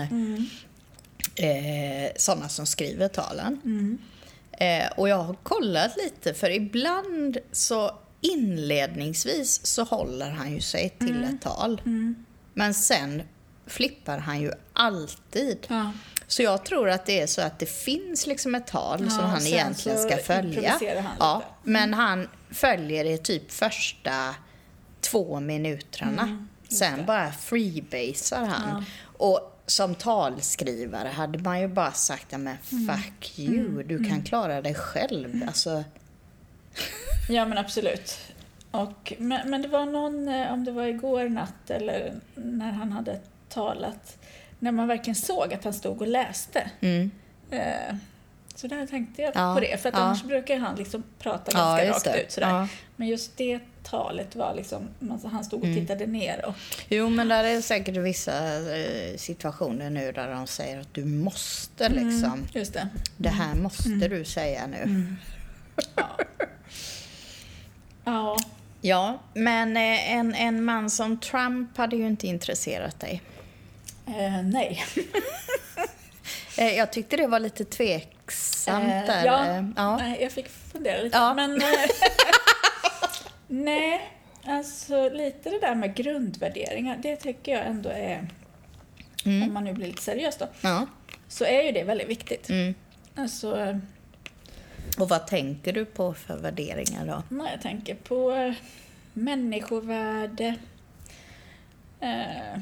[1.35, 3.59] eh, sådana som skriver talen.
[4.51, 10.89] Eh, och jag har kollat lite, för ibland så inledningsvis så håller han ju sig
[10.99, 11.81] till ett tal.
[12.53, 13.23] Men sen
[13.67, 15.57] flippar han ju alltid.
[15.69, 15.91] Ja,
[16.27, 19.23] Så jag tror att det är så att det finns liksom ett tal Ja, som
[19.25, 20.71] han egentligen ska följa.
[21.01, 24.35] han Ja, men han följer det typ första
[25.01, 26.47] två minuterna.
[26.69, 28.85] sen bara freebasar han.
[29.17, 34.73] Och som talskrivare hade man ju bara sagt, men fuck you, du kan klara dig
[34.75, 35.43] själv.
[35.47, 35.83] Alltså,
[37.29, 38.17] ja men absolut.
[38.71, 42.91] Och, men, men det var någon, eh, om det var igår natt eller när han
[42.91, 44.17] hade talat,
[44.59, 46.69] när man verkligen såg att han stod och läste.
[46.79, 47.11] mm.
[47.51, 47.95] Eh,
[48.55, 50.01] så där tänkte jag Ja, på det, för att ja.
[50.01, 52.23] annars brukar han liksom prata Ja, ganska just rakt det.
[52.23, 52.31] ut.
[52.31, 52.49] Sådär.
[52.49, 52.67] Ja.
[52.95, 55.79] Men just det talet var liksom, alltså han stod och Mm.
[55.79, 56.53] tittade ner och
[56.89, 61.89] Jo, men där är säkert vissa eh, situationer nu där de säger att du måste
[61.89, 62.87] liksom, just det.
[63.17, 65.05] det här måste du säga nu.
[68.05, 68.37] Ja,
[68.81, 73.21] Ja, men eh, en, en man som Trump hade ju inte intresserat dig.
[74.07, 74.83] Eh, nej.
[76.59, 79.25] Eh, Jag tyckte det var lite tveksamt Eh, där.
[79.25, 79.97] ja, eh, ja.
[79.97, 81.17] Nej, jag fick fundera lite.
[81.17, 81.33] Ja.
[81.33, 81.67] Men, eh,
[83.47, 84.01] nej,
[84.45, 88.27] alltså lite det där med grundvärderingar, det tycker jag ändå är,
[89.25, 90.85] om man nu blir lite seriös då, ja.
[91.27, 92.49] så är ju det väldigt viktigt.
[92.49, 92.73] Mm.
[93.15, 93.79] Alltså,
[94.99, 97.23] Och vad tänker du på för värderingar då?
[97.35, 98.53] när jag tänker på
[99.13, 100.55] människovärde,
[101.99, 102.59] eh,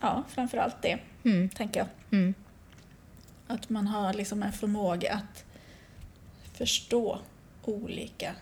[0.00, 1.48] ja, framför allt det, Mm.
[1.48, 1.88] tänker jag.
[2.18, 2.34] Mm.
[3.46, 5.44] Att man har liksom en förmåga att
[6.54, 7.18] förstå
[7.64, 8.34] olika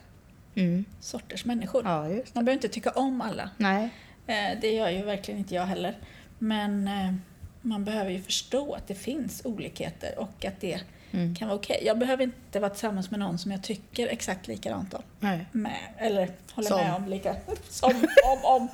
[0.55, 0.85] Mm.
[0.99, 1.83] sorters människor.
[1.85, 2.01] Ja,
[2.33, 3.49] Man behöver inte tycka om alla.
[3.57, 3.89] Nej.
[4.27, 5.97] Eh, Det gör ju verkligen inte jag heller.
[6.39, 7.13] Men eh,
[7.61, 11.35] man behöver ju förstå att det finns olikheter och att det Mm.
[11.35, 11.81] kan vara okej.
[11.85, 15.01] Jag behöver inte vara tillsammans med någon som jag tycker exakt likadant om.
[15.19, 15.45] Nej.
[15.51, 16.77] Med, eller håller Som.
[16.77, 17.35] med om lika...
[17.69, 17.91] Som,
[18.25, 18.67] om, om.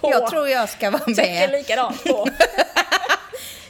[0.00, 0.10] På.
[0.10, 1.50] Jag tror jag ska vara Tycker med.
[1.50, 2.28] likadant på.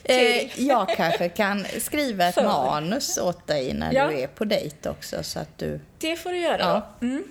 [0.07, 2.45] Eh, jag kanske kan skriva ett För.
[2.45, 4.07] manus åt dig när Ja.
[4.07, 5.81] du är på dejt också så att du...
[5.99, 7.07] Det får du göra Ja.
[7.07, 7.25] Mm.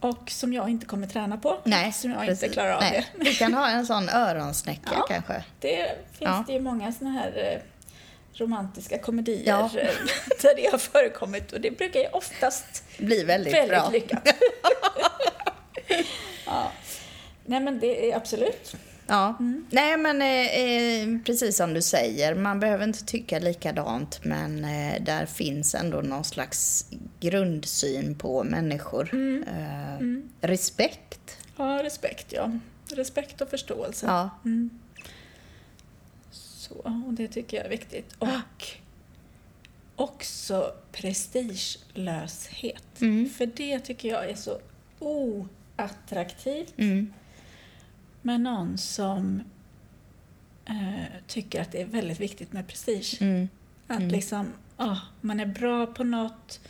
[0.00, 1.58] och som jag inte kommer träna på.
[1.64, 2.42] Nej, som jag precis.
[2.42, 3.06] inte klarar av Nej.
[3.18, 3.24] det.
[3.24, 5.06] Du kan ha en sån öronsnäcka Ja.
[5.08, 5.44] kanske.
[5.60, 5.86] Det
[6.18, 6.44] finns Ja.
[6.46, 7.58] det ju många såna här eh,
[8.40, 9.70] romantiska komedier Ja.
[9.80, 9.88] eh,
[10.42, 13.88] där det har förekommit och det brukar ju oftast Blir väldigt, väldigt bra.
[13.90, 14.28] lyckat.
[17.50, 18.76] Nej men det är absolut.
[19.06, 19.36] Ja.
[19.40, 19.66] Mm.
[19.70, 25.02] Nej, men eh, eh, precis som du säger, man behöver inte tycka likadant, men eh,
[25.02, 26.86] där finns ändå någon slags
[27.20, 29.10] grundsyn på människor.
[29.12, 29.44] Mm.
[29.48, 29.98] Eh,
[30.48, 31.38] Respekt.
[31.56, 32.52] Ja, respekt ja.
[32.88, 34.06] Respekt och förståelse.
[34.06, 34.30] Ja.
[36.30, 36.74] Så,
[37.06, 38.14] och det tycker jag är viktigt.
[38.18, 38.66] Och
[39.96, 43.00] också prestigelöshet.
[43.00, 43.30] Mm.
[43.30, 44.58] För det tycker jag är så
[44.98, 47.12] oattraktivt Mm.
[48.22, 49.42] Med någon som
[50.68, 53.16] eh, tycker att det är väldigt viktigt med prestige.
[53.20, 53.48] Mm.
[53.86, 56.60] Att liksom, ah, man är bra på något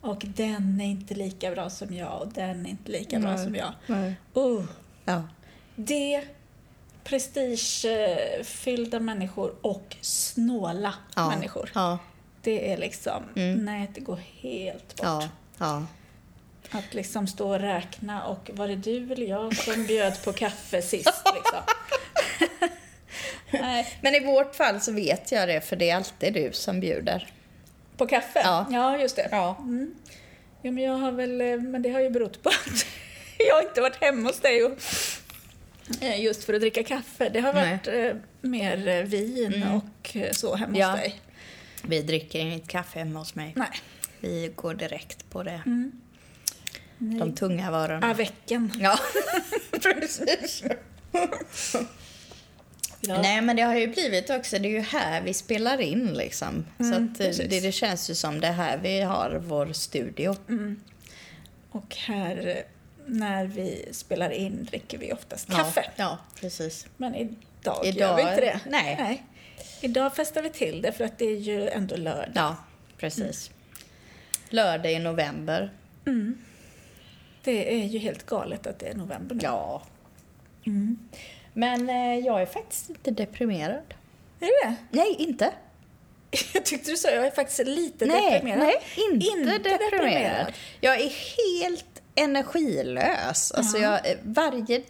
[0.00, 3.44] och den är inte lika bra som jag och den är inte lika bra Nej.
[3.44, 3.72] som jag.
[3.86, 4.14] Nej.
[4.34, 4.64] Oh,
[5.04, 5.22] Ja.
[5.76, 6.24] det
[7.04, 11.28] prestigefyllda människor och snåla Ja.
[11.28, 11.70] människor.
[11.74, 11.98] Ja.
[12.42, 13.64] Det är liksom, Mm.
[13.64, 15.28] nej det går helt bort.
[15.58, 15.86] Ja.
[16.74, 20.82] Att liksom stå och räkna och var det du eller jag som bjöd på kaffe
[20.82, 21.60] sist liksom?
[23.50, 26.80] nej, Men i vårt fall så vet jag det, för det är alltid du som
[26.80, 27.28] bjuder.
[27.96, 28.40] på kaffe?
[28.44, 28.66] Ja.
[28.70, 29.28] ja just det.
[29.30, 29.56] Ja.
[29.58, 29.94] Mm.
[30.62, 32.86] Ja, men jag har väl, eh, men det har ju berott på att
[33.48, 34.78] jag inte varit hemma hos dig och,
[36.00, 37.28] eh, just för att dricka kaffe.
[37.28, 37.70] Det har Nej.
[37.70, 39.74] varit eh, mer vin Mm.
[39.74, 40.90] och så hemma Ja.
[40.90, 41.20] hos dig.
[41.82, 43.52] Vi dricker inget kaffe hemma hos mig.
[43.56, 43.68] Nej.
[44.20, 45.62] Vi går direkt på det.
[46.98, 47.18] Nej.
[47.18, 48.10] De tunga varorna.
[48.10, 48.72] Avecken.
[48.80, 48.98] Ja,
[49.82, 50.64] precis.
[53.06, 53.22] Ja.
[53.22, 56.64] Nej, men det har ju blivit också, det är ju här vi spelar in liksom.
[56.78, 60.36] Mm, så att eh, det, det känns ju som det här vi har vår studio.
[61.70, 62.56] Och här eh,
[63.06, 65.90] när vi spelar in dricker vi oftast Ja, kaffe.
[65.96, 66.86] Ja, precis.
[66.96, 68.60] Men idag, gör Idag- vi inte det.
[68.68, 69.22] nej.
[69.80, 72.32] Idag festar vi till det för att det är ju ändå lördag.
[72.34, 72.56] Ja,
[72.98, 73.50] precis.
[74.48, 75.72] Lördag i november.
[77.44, 79.40] Det är ju helt galet att det är november nu.
[79.44, 79.82] Ja.
[80.66, 80.98] Mm.
[81.52, 83.94] Men eh, jag är faktiskt inte deprimerad.
[84.40, 84.74] Är det det?
[84.90, 85.50] Nej, inte.
[86.54, 88.58] Jag tyckte du sa jag är faktiskt lite Nej, deprimerad.
[88.58, 88.74] nej
[89.12, 89.80] inte, Inte deprimerad.
[89.92, 90.52] deprimerad.
[90.80, 93.52] Jag är helt energilös.
[93.52, 94.82] Alltså jag, eh, varje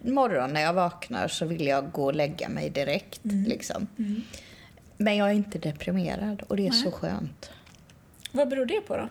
[0.00, 3.20] morgon när jag vaknar så vill jag gå och lägga mig direkt.
[3.22, 3.86] Liksom.
[4.96, 7.50] Men jag är inte deprimerad och det är så skönt.
[8.32, 9.08] Vad beror det på då?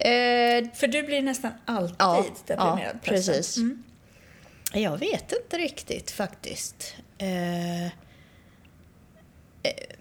[0.00, 2.80] Eh, För du blir nästan alltid Ja, deprimerad.
[2.94, 3.56] ja, precis.
[3.56, 3.82] Mm.
[4.72, 6.94] Jag vet inte riktigt faktiskt.
[7.18, 7.90] Eh, eh,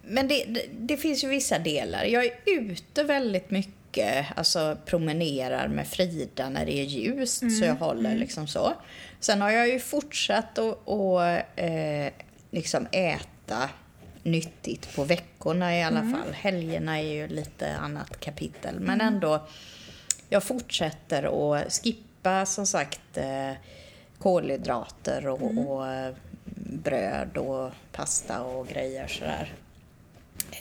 [0.01, 2.03] Men det, det, det finns ju vissa delar.
[2.03, 7.75] Jag är ute väldigt mycket, alltså promenerar med Frida när det är ljust, så jag
[7.75, 8.73] håller liksom så.
[9.19, 12.13] Sen har jag ju fortsatt att att, eh,
[12.51, 13.69] liksom äta
[14.23, 16.33] nyttigt på veckorna i alla fall.
[16.33, 19.47] Helgerna är ju lite annat kapitel, men ändå.
[20.30, 23.51] Jag fortsätter att skippa som sagt eh,
[24.19, 26.13] kolhydrater och, och eh,
[26.84, 29.53] bröd och pasta och grejer sådär.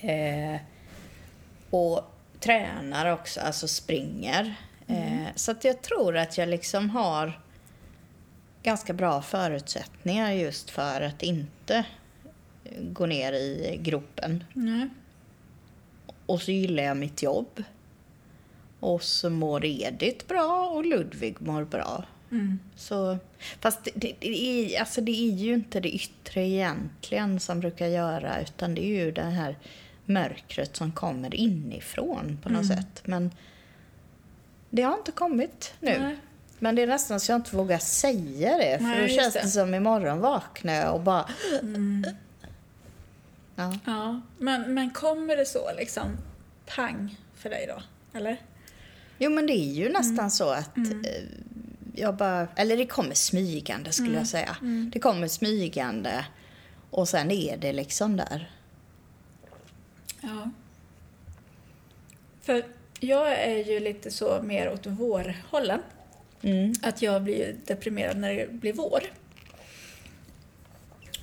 [0.01, 0.61] Eh,
[1.71, 2.05] och
[2.41, 4.55] tränar också, alltså springer.
[4.87, 7.41] Eh, så att jag tror att jag liksom har
[8.62, 11.85] ganska bra förutsättningar just för att inte
[12.81, 14.45] gå ner i gropen.
[14.53, 14.89] Nej.
[16.27, 17.62] Och så gillar jag mitt jobb.
[18.87, 22.05] Och så mår Edith bra och Ludvig mår bra.
[22.30, 22.59] Mm.
[22.76, 23.18] Så,
[23.61, 27.87] fast det, det, det, är, alltså det är ju inte det yttre egentligen som brukar
[27.87, 29.59] göra utan det är ju det här
[30.05, 32.76] mörkret som kommer inifrån på något Mm.
[32.76, 33.03] sätt.
[33.05, 33.30] Men
[34.70, 35.99] det har inte kommit nu.
[35.99, 36.16] Nej.
[36.59, 38.78] Men det är nästan så jag inte vågar säga det.
[38.78, 39.41] För Nej, då känns det.
[39.41, 41.28] det som imorgon vaknar jag och bara...
[43.57, 43.74] Ja.
[43.84, 46.16] Ja, men, men kommer det så liksom
[46.76, 47.82] pang för dig då?
[48.18, 48.37] Eller?
[49.19, 49.93] Jo, men det är ju Mm.
[49.93, 51.23] nästan så att eh,
[51.95, 52.49] jag bara...
[52.57, 54.19] Eller det kommer smygande, skulle Mm.
[54.19, 54.57] jag säga.
[54.93, 56.25] Det kommer smygande
[56.91, 58.51] och sen är det liksom där.
[60.21, 60.51] Ja.
[62.43, 62.64] För
[63.01, 65.81] jag är ju lite så mer åt vårhållen.
[66.43, 66.75] Mm.
[66.83, 69.01] Att jag blir deprimerad när det blir vår.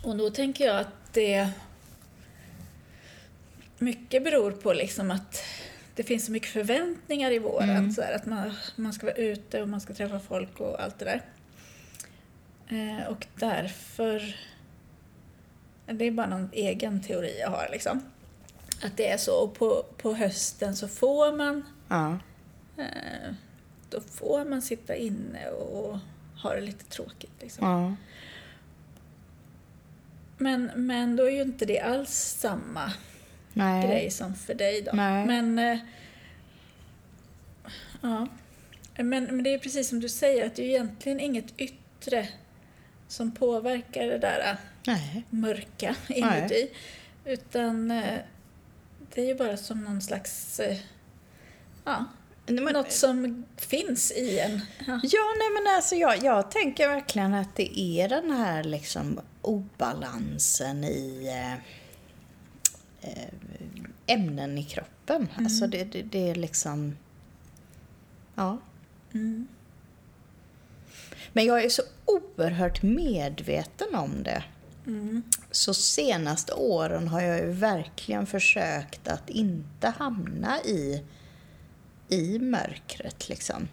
[0.03, 1.49] Och då tänker jag att det
[3.77, 5.43] mycket beror på liksom att
[5.95, 7.69] det finns så mycket förväntningar i våren.
[7.69, 7.91] Mm.
[7.91, 10.99] Så här, att man, man ska vara ute och man ska träffa folk och allt
[10.99, 11.21] det där.
[12.67, 14.35] Eh, och därför...
[15.85, 18.01] Det är bara någon egen teori jag har liksom.
[18.83, 19.43] Att det är så.
[19.43, 22.17] Och på, på hösten så får man Ja.
[22.77, 23.33] Eh,
[23.89, 25.97] då får man sitta inne och
[26.43, 27.41] ha det lite tråkigt.
[27.41, 27.67] Liksom.
[27.67, 27.95] Ja.
[30.37, 32.93] Men, men då är ju inte det alls samma
[33.53, 33.87] Nej.
[33.87, 34.91] grej som för dig då.
[34.93, 35.25] Nej.
[35.25, 35.77] Men, eh,
[38.01, 38.27] ja.
[38.95, 42.27] Men, men det är precis som du säger, att det är egentligen inget yttre
[43.07, 44.55] som påverkar det där eh,
[44.87, 45.23] Nej.
[45.29, 46.69] mörka inuti.
[47.25, 48.19] Utan eh,
[49.13, 50.59] det är ju bara som någon slags...
[50.59, 50.77] eh,
[51.85, 52.05] Ja,
[52.45, 54.61] Men, något som finns i en.
[54.87, 54.99] Ja.
[55.03, 60.83] Ja, nej men alltså jag, jag tänker verkligen att det är den här liksom obalansen
[60.83, 61.59] i eh, eh,
[64.05, 65.27] ämnen i kroppen.
[65.35, 66.97] Alltså det, det, det är liksom...
[68.35, 68.57] Ja.
[69.13, 69.47] Mm.
[71.33, 74.43] Men jag är så oerhört medveten om det.
[74.87, 75.23] Mm.
[75.51, 81.03] Så senaste åren har jag ju verkligen försökt att inte hamna i,
[82.09, 83.67] i mörkret liksom.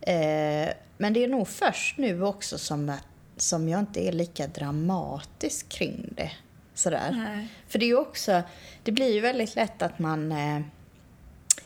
[0.00, 0.68] Eh,
[0.98, 2.96] men det är nog först nu också som,
[3.36, 6.32] som jag inte är lika dramatisk kring det.
[6.76, 7.10] Sådär.
[7.12, 7.48] Nej.
[7.68, 8.42] För det är ju också,
[8.82, 10.60] det blir ju väldigt lätt att man, eh,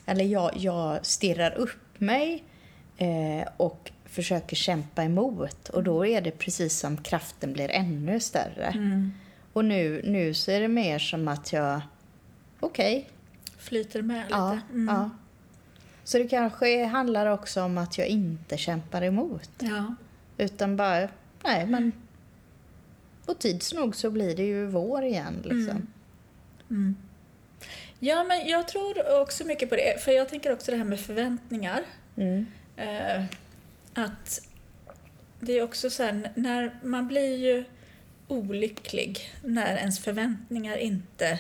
[0.07, 2.45] eller jag, jag stirrar upp mig
[2.97, 5.69] eh, och försöker kämpa emot.
[5.69, 8.67] Och då är det precis som kraften blir ännu större.
[8.67, 9.13] Mm.
[9.53, 11.81] Och nu, nu så är det mer som att jag,
[12.61, 13.09] okej,
[13.59, 14.35] Flyter med lite.
[14.37, 14.95] ja, Mm.
[14.95, 15.11] ja.
[16.05, 19.51] Så det kanske handlar också om att jag inte kämpar emot.
[19.59, 19.95] ja.
[20.39, 21.09] Utan bara,
[21.45, 21.93] nej men,
[23.27, 25.87] och tids nog så blir det ju vår igen liksom.
[26.71, 26.97] Mm.
[27.99, 30.03] Ja, men jag tror också mycket på det.
[30.05, 31.83] För jag tänker också det här med förväntningar.
[32.17, 32.47] Mm.
[32.77, 33.25] Eh,
[33.95, 34.41] att
[35.41, 37.65] det är också så här, när man blir ju
[38.29, 41.39] olycklig när ens förväntningar inte...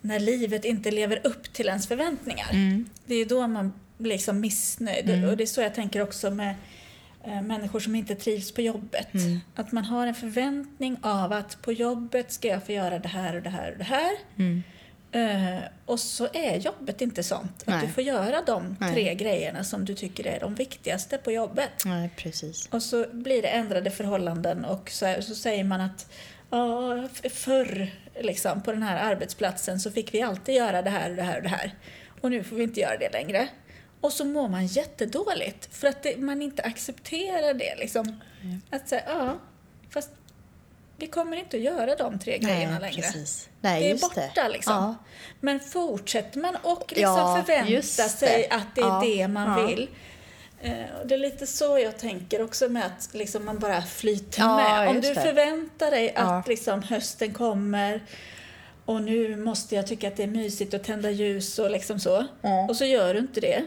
[0.00, 2.50] När livet inte lever upp till ens förväntningar.
[2.52, 2.88] Mm.
[3.06, 5.10] Det är då man blir liksom missnöjd.
[5.10, 5.28] Mm.
[5.28, 6.54] Och det är så jag tänker också med
[7.24, 9.14] människor som inte trivs på jobbet.
[9.14, 9.40] Mm.
[9.54, 13.36] Att man har en förväntning av att på jobbet ska jag få göra det här
[13.36, 14.12] och det här och det här.
[14.38, 14.62] Mm.
[15.12, 17.62] Eh, och så är jobbet inte sånt.
[17.66, 17.76] Nej.
[17.76, 18.92] Att du får göra de Nej.
[18.92, 21.70] tre grejerna som du tycker är de viktigaste på jobbet.
[21.84, 22.68] Nej, precis.
[22.70, 26.12] Och så blir det ändrade förhållanden och så, så säger man att
[26.50, 31.16] ja, förr liksom, på den här arbetsplatsen så fick vi alltid göra det här och
[31.16, 31.74] det här och det här.
[32.20, 33.48] Och nu får vi inte göra det längre.
[34.02, 37.74] Och så mår man jättedåligt för att det, man inte accepterar det.
[37.78, 38.20] Liksom.
[38.70, 39.38] Att säga, ja,
[39.90, 40.10] fast
[40.96, 43.02] vi kommer inte att göra de tre grejerna längre.
[43.02, 43.48] precis.
[43.60, 44.74] Nej, Det är borta liksom.
[44.74, 44.94] Ja.
[45.40, 48.08] Men fortsätter man och liksom Ja, förvänta just det.
[48.08, 49.88] sig att det är Ja, det man vill.
[50.62, 50.72] Eh,
[51.04, 54.88] det är lite så jag tänker också med att liksom man bara flyter med.
[54.88, 55.20] Om du det.
[55.20, 58.02] förväntar dig att liksom hösten kommer
[58.84, 62.26] och nu måste jag tycka att det är mysigt att tända ljus och liksom så.
[62.68, 63.62] Och så gör du inte det.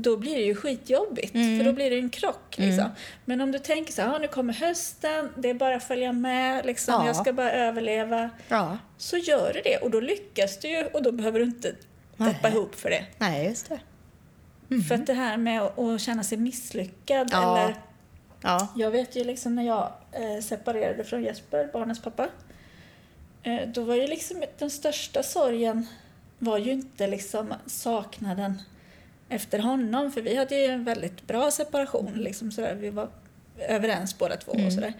[0.00, 1.58] Då blir det ju skitjobbigt, Mm.
[1.58, 2.58] för då blir det en krock.
[2.58, 2.90] Liksom.
[3.24, 6.12] Men om du tänker så här, "Ja, nu kommer hösten, det är bara att följa
[6.12, 7.06] med, liksom, Ja.
[7.06, 8.30] jag ska bara överleva.
[8.48, 8.78] Ja.
[8.98, 11.74] Så gör du det och då lyckas du ju och då behöver du inte
[12.16, 13.04] deppa ihop för det.
[13.18, 13.80] Nej, just det.
[14.88, 17.58] För att det här med att, att känna sig misslyckad Ja.
[17.58, 17.74] eller
[18.42, 18.68] Ja.
[18.76, 22.28] jag vet ju liksom när jag eh, separerade från Jesper, barnens pappa.
[23.42, 25.86] Eh, då var ju liksom den största sorgen
[26.38, 28.62] var ju inte liksom saknaden
[29.28, 30.12] efter honom.
[30.12, 32.12] För vi hade ju en väldigt bra separation.
[32.14, 32.74] Liksom sådär.
[32.74, 33.08] Vi var
[33.58, 34.92] överens båda två och sådär.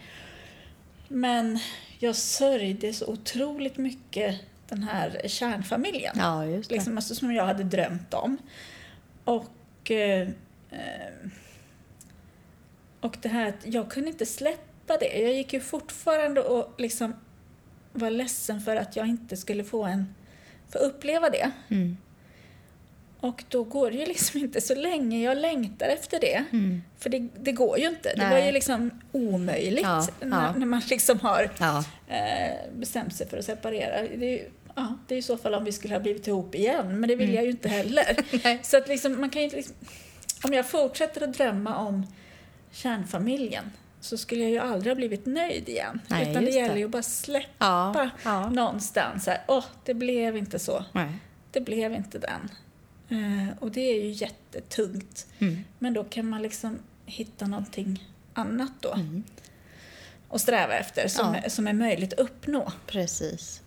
[1.09, 1.59] Men
[1.99, 6.17] jag sörjde så otroligt mycket den här kärnfamiljen.
[6.17, 6.45] ja.
[6.69, 8.39] Liksom, alltså, som jag hade drömt om.
[9.25, 10.29] Och, eh,
[13.01, 15.19] och det här att jag kunde inte släppa det.
[15.19, 17.15] Jag gick ju fortfarande och liksom
[17.93, 20.15] var ledsen för att jag inte skulle få, en,
[20.73, 21.51] få uppleva det.
[21.69, 21.97] Mm.
[23.21, 26.45] Och då går det ju liksom inte så länge jag längtar efter det.
[26.53, 26.83] Mm.
[26.99, 28.13] För det, det går ju inte.
[28.17, 28.41] Det Nej.
[28.41, 30.53] var ju liksom omöjligt Ja, när, ja.
[30.57, 31.85] när man liksom har Ja.
[32.09, 34.03] eh, bestämt sig för att separera.
[34.03, 36.55] Det är, ju, ja, det är i så fall om vi skulle ha blivit ihop
[36.55, 38.17] igen, men det vill jag ju inte heller.
[38.45, 38.59] Mm.
[38.63, 39.75] Så att liksom, man kan ju liksom,
[40.45, 42.07] om jag fortsätter att drömma om
[42.73, 43.65] kärnfamiljen
[44.01, 46.01] så skulle jag ju aldrig ha blivit nöjd igen.
[46.09, 46.79] Nej, Utan det gäller det.
[46.81, 48.11] ju att bara släppa
[48.53, 49.29] någonstans.
[49.49, 50.85] Åh, det blev inte så.
[50.93, 51.09] Nej.
[51.51, 52.49] Det blev inte den.
[53.09, 55.27] Eh, och det är ju jättetungt.
[55.39, 55.65] Mm.
[55.79, 58.93] Men då kan man liksom hitta någonting annat då.
[58.93, 59.23] Mm.
[60.29, 61.41] Och sträva efter som, Ja.
[61.41, 62.73] är, som är möjligt att uppnå.
[62.87, 63.63] Precis.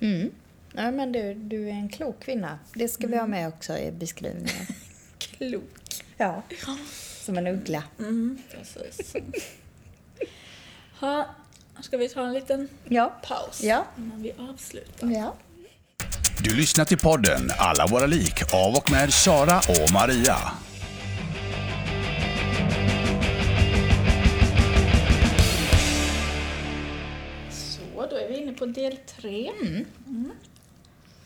[0.00, 0.30] Mm.
[0.76, 2.58] Ja, men du, du är en klok kvinna.
[2.74, 4.66] Det ska vi ha med också i beskrivningen.
[5.18, 6.02] Klok.
[6.16, 6.42] Ja.
[7.20, 7.82] Som en uggla.
[7.98, 9.14] Mm, precis.
[11.00, 11.34] ha,
[11.80, 13.14] ska vi ta en liten Ja.
[13.22, 13.84] paus Ja.
[13.98, 15.10] innan vi avslutar?
[15.10, 15.34] Ja.
[16.44, 20.36] Du lyssnar till podden Alla våra lik av och med Sara och Maria.
[27.50, 29.50] Så, då är vi inne på del tre.
[29.62, 29.84] Mm.
[30.06, 30.30] Mm.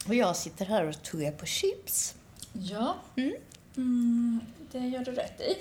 [0.07, 2.15] Och jag sitter här och tuggar på chips.
[2.53, 3.35] Ja, mm.
[3.77, 4.41] mm.
[4.73, 5.57] det gör du rätt i.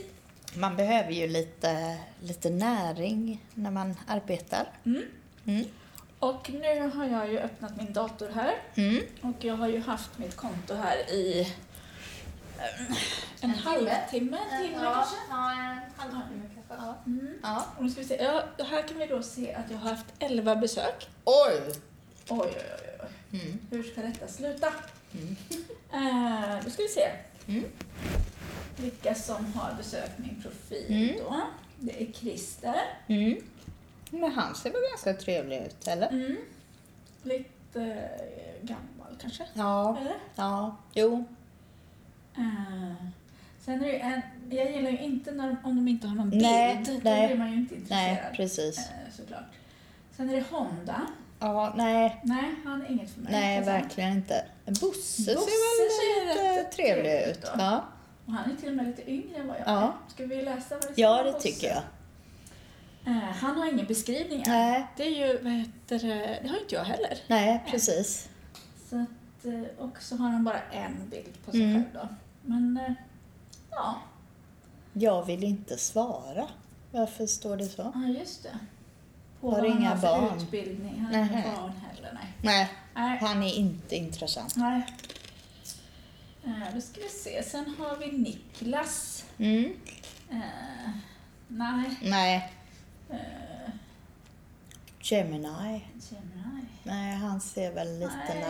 [0.59, 4.67] Man behöver ju lite, lite näring när man arbetar.
[4.85, 5.03] Mm.
[5.45, 5.65] Mm.
[6.21, 6.35] Mm.
[6.35, 8.55] Och nu har jag ju öppnat min dator här.
[8.75, 9.03] Mm.
[9.21, 11.39] Och jag har ju haft mitt konto här i
[12.59, 12.95] eh,
[13.41, 14.37] en, halvtimme, en timme
[14.81, 15.15] kanske.
[15.29, 16.85] Ja, en halvtimme kanske.
[16.85, 16.95] Ja.
[17.05, 17.33] Mm.
[17.43, 17.65] ja.
[17.77, 18.23] Och nu ska vi se.
[18.23, 21.07] Ja, här kan vi då se att jag har haft 11 besök.
[21.23, 21.61] Oj!
[22.29, 22.99] Oj, oj, oj.
[23.31, 23.39] oj.
[23.41, 23.59] Mm.
[23.71, 24.67] Hur ska detta sluta?
[25.93, 27.09] Eh, då ska vi se.
[27.47, 27.63] Mm.
[28.77, 31.17] Vilka som har besökt min profil Mm.
[31.17, 31.41] då.
[31.79, 32.81] Det är Christer.
[34.11, 36.07] Men han ser väl ganska trevlig ut, eller?
[36.09, 36.37] Mm.
[37.23, 39.43] Lite eh, gammal kanske?
[39.53, 39.97] Ja.
[40.01, 40.15] Eller?
[40.35, 40.75] Ja.
[40.93, 41.23] Jo.
[42.37, 42.93] Eh,
[43.65, 46.41] sen är det en, jag gillar ju inte när, om de inte har någon bild.
[46.41, 47.27] Nej, Då nej.
[47.27, 48.35] blir man ju inte Nej, intresserad.
[48.35, 48.77] precis.
[48.77, 49.43] Eh, såklart.
[50.17, 51.01] Sen är det Honda.
[51.39, 52.21] Ja, nej.
[52.23, 53.31] Nej, han är inget för mig.
[53.31, 54.45] Nej, verkligen inte.
[54.65, 57.41] Bosse, ser väl lite trevlig ut.
[57.41, 57.47] då.
[57.57, 57.83] Ja.
[58.25, 59.81] Och han är till och med lite yngre än vad jag Ja.
[59.81, 60.11] är.
[60.13, 61.81] Ska vi läsa vad det står ja, det tycker jag.
[63.07, 64.49] Eh, han har ingen beskrivning än.
[64.51, 64.87] Nej.
[64.97, 67.17] Det är ju, vad heter det, det har inte jag heller.
[67.27, 68.29] Nej, precis.
[68.89, 71.73] Så att, eh, och så har han bara en bild på sig Mm.
[71.83, 72.07] själv då.
[72.41, 72.93] Men, eh,
[73.71, 73.95] ja.
[74.93, 76.47] Jag vill inte svara.
[76.91, 77.91] Varför står det så?
[77.95, 78.59] Ja, just det.
[79.41, 80.37] På Har vad han inga har för barn.
[80.37, 80.99] utbildning.
[80.99, 82.33] Han har inga barn heller, nej.
[82.41, 83.17] Nej, Nej.
[83.21, 84.55] han är inte intressant.
[84.55, 84.85] nej.
[86.75, 87.43] Då ska vi se.
[87.43, 89.25] Sen har vi Niklas.
[89.37, 89.73] Mm.
[90.31, 90.37] Eh,
[91.47, 91.95] nej.
[92.01, 92.51] Nej.
[93.09, 93.17] Eh,
[95.01, 95.85] Gemini.
[96.09, 96.65] Gemini.
[96.83, 98.41] Nej, han ser väl lite Nej.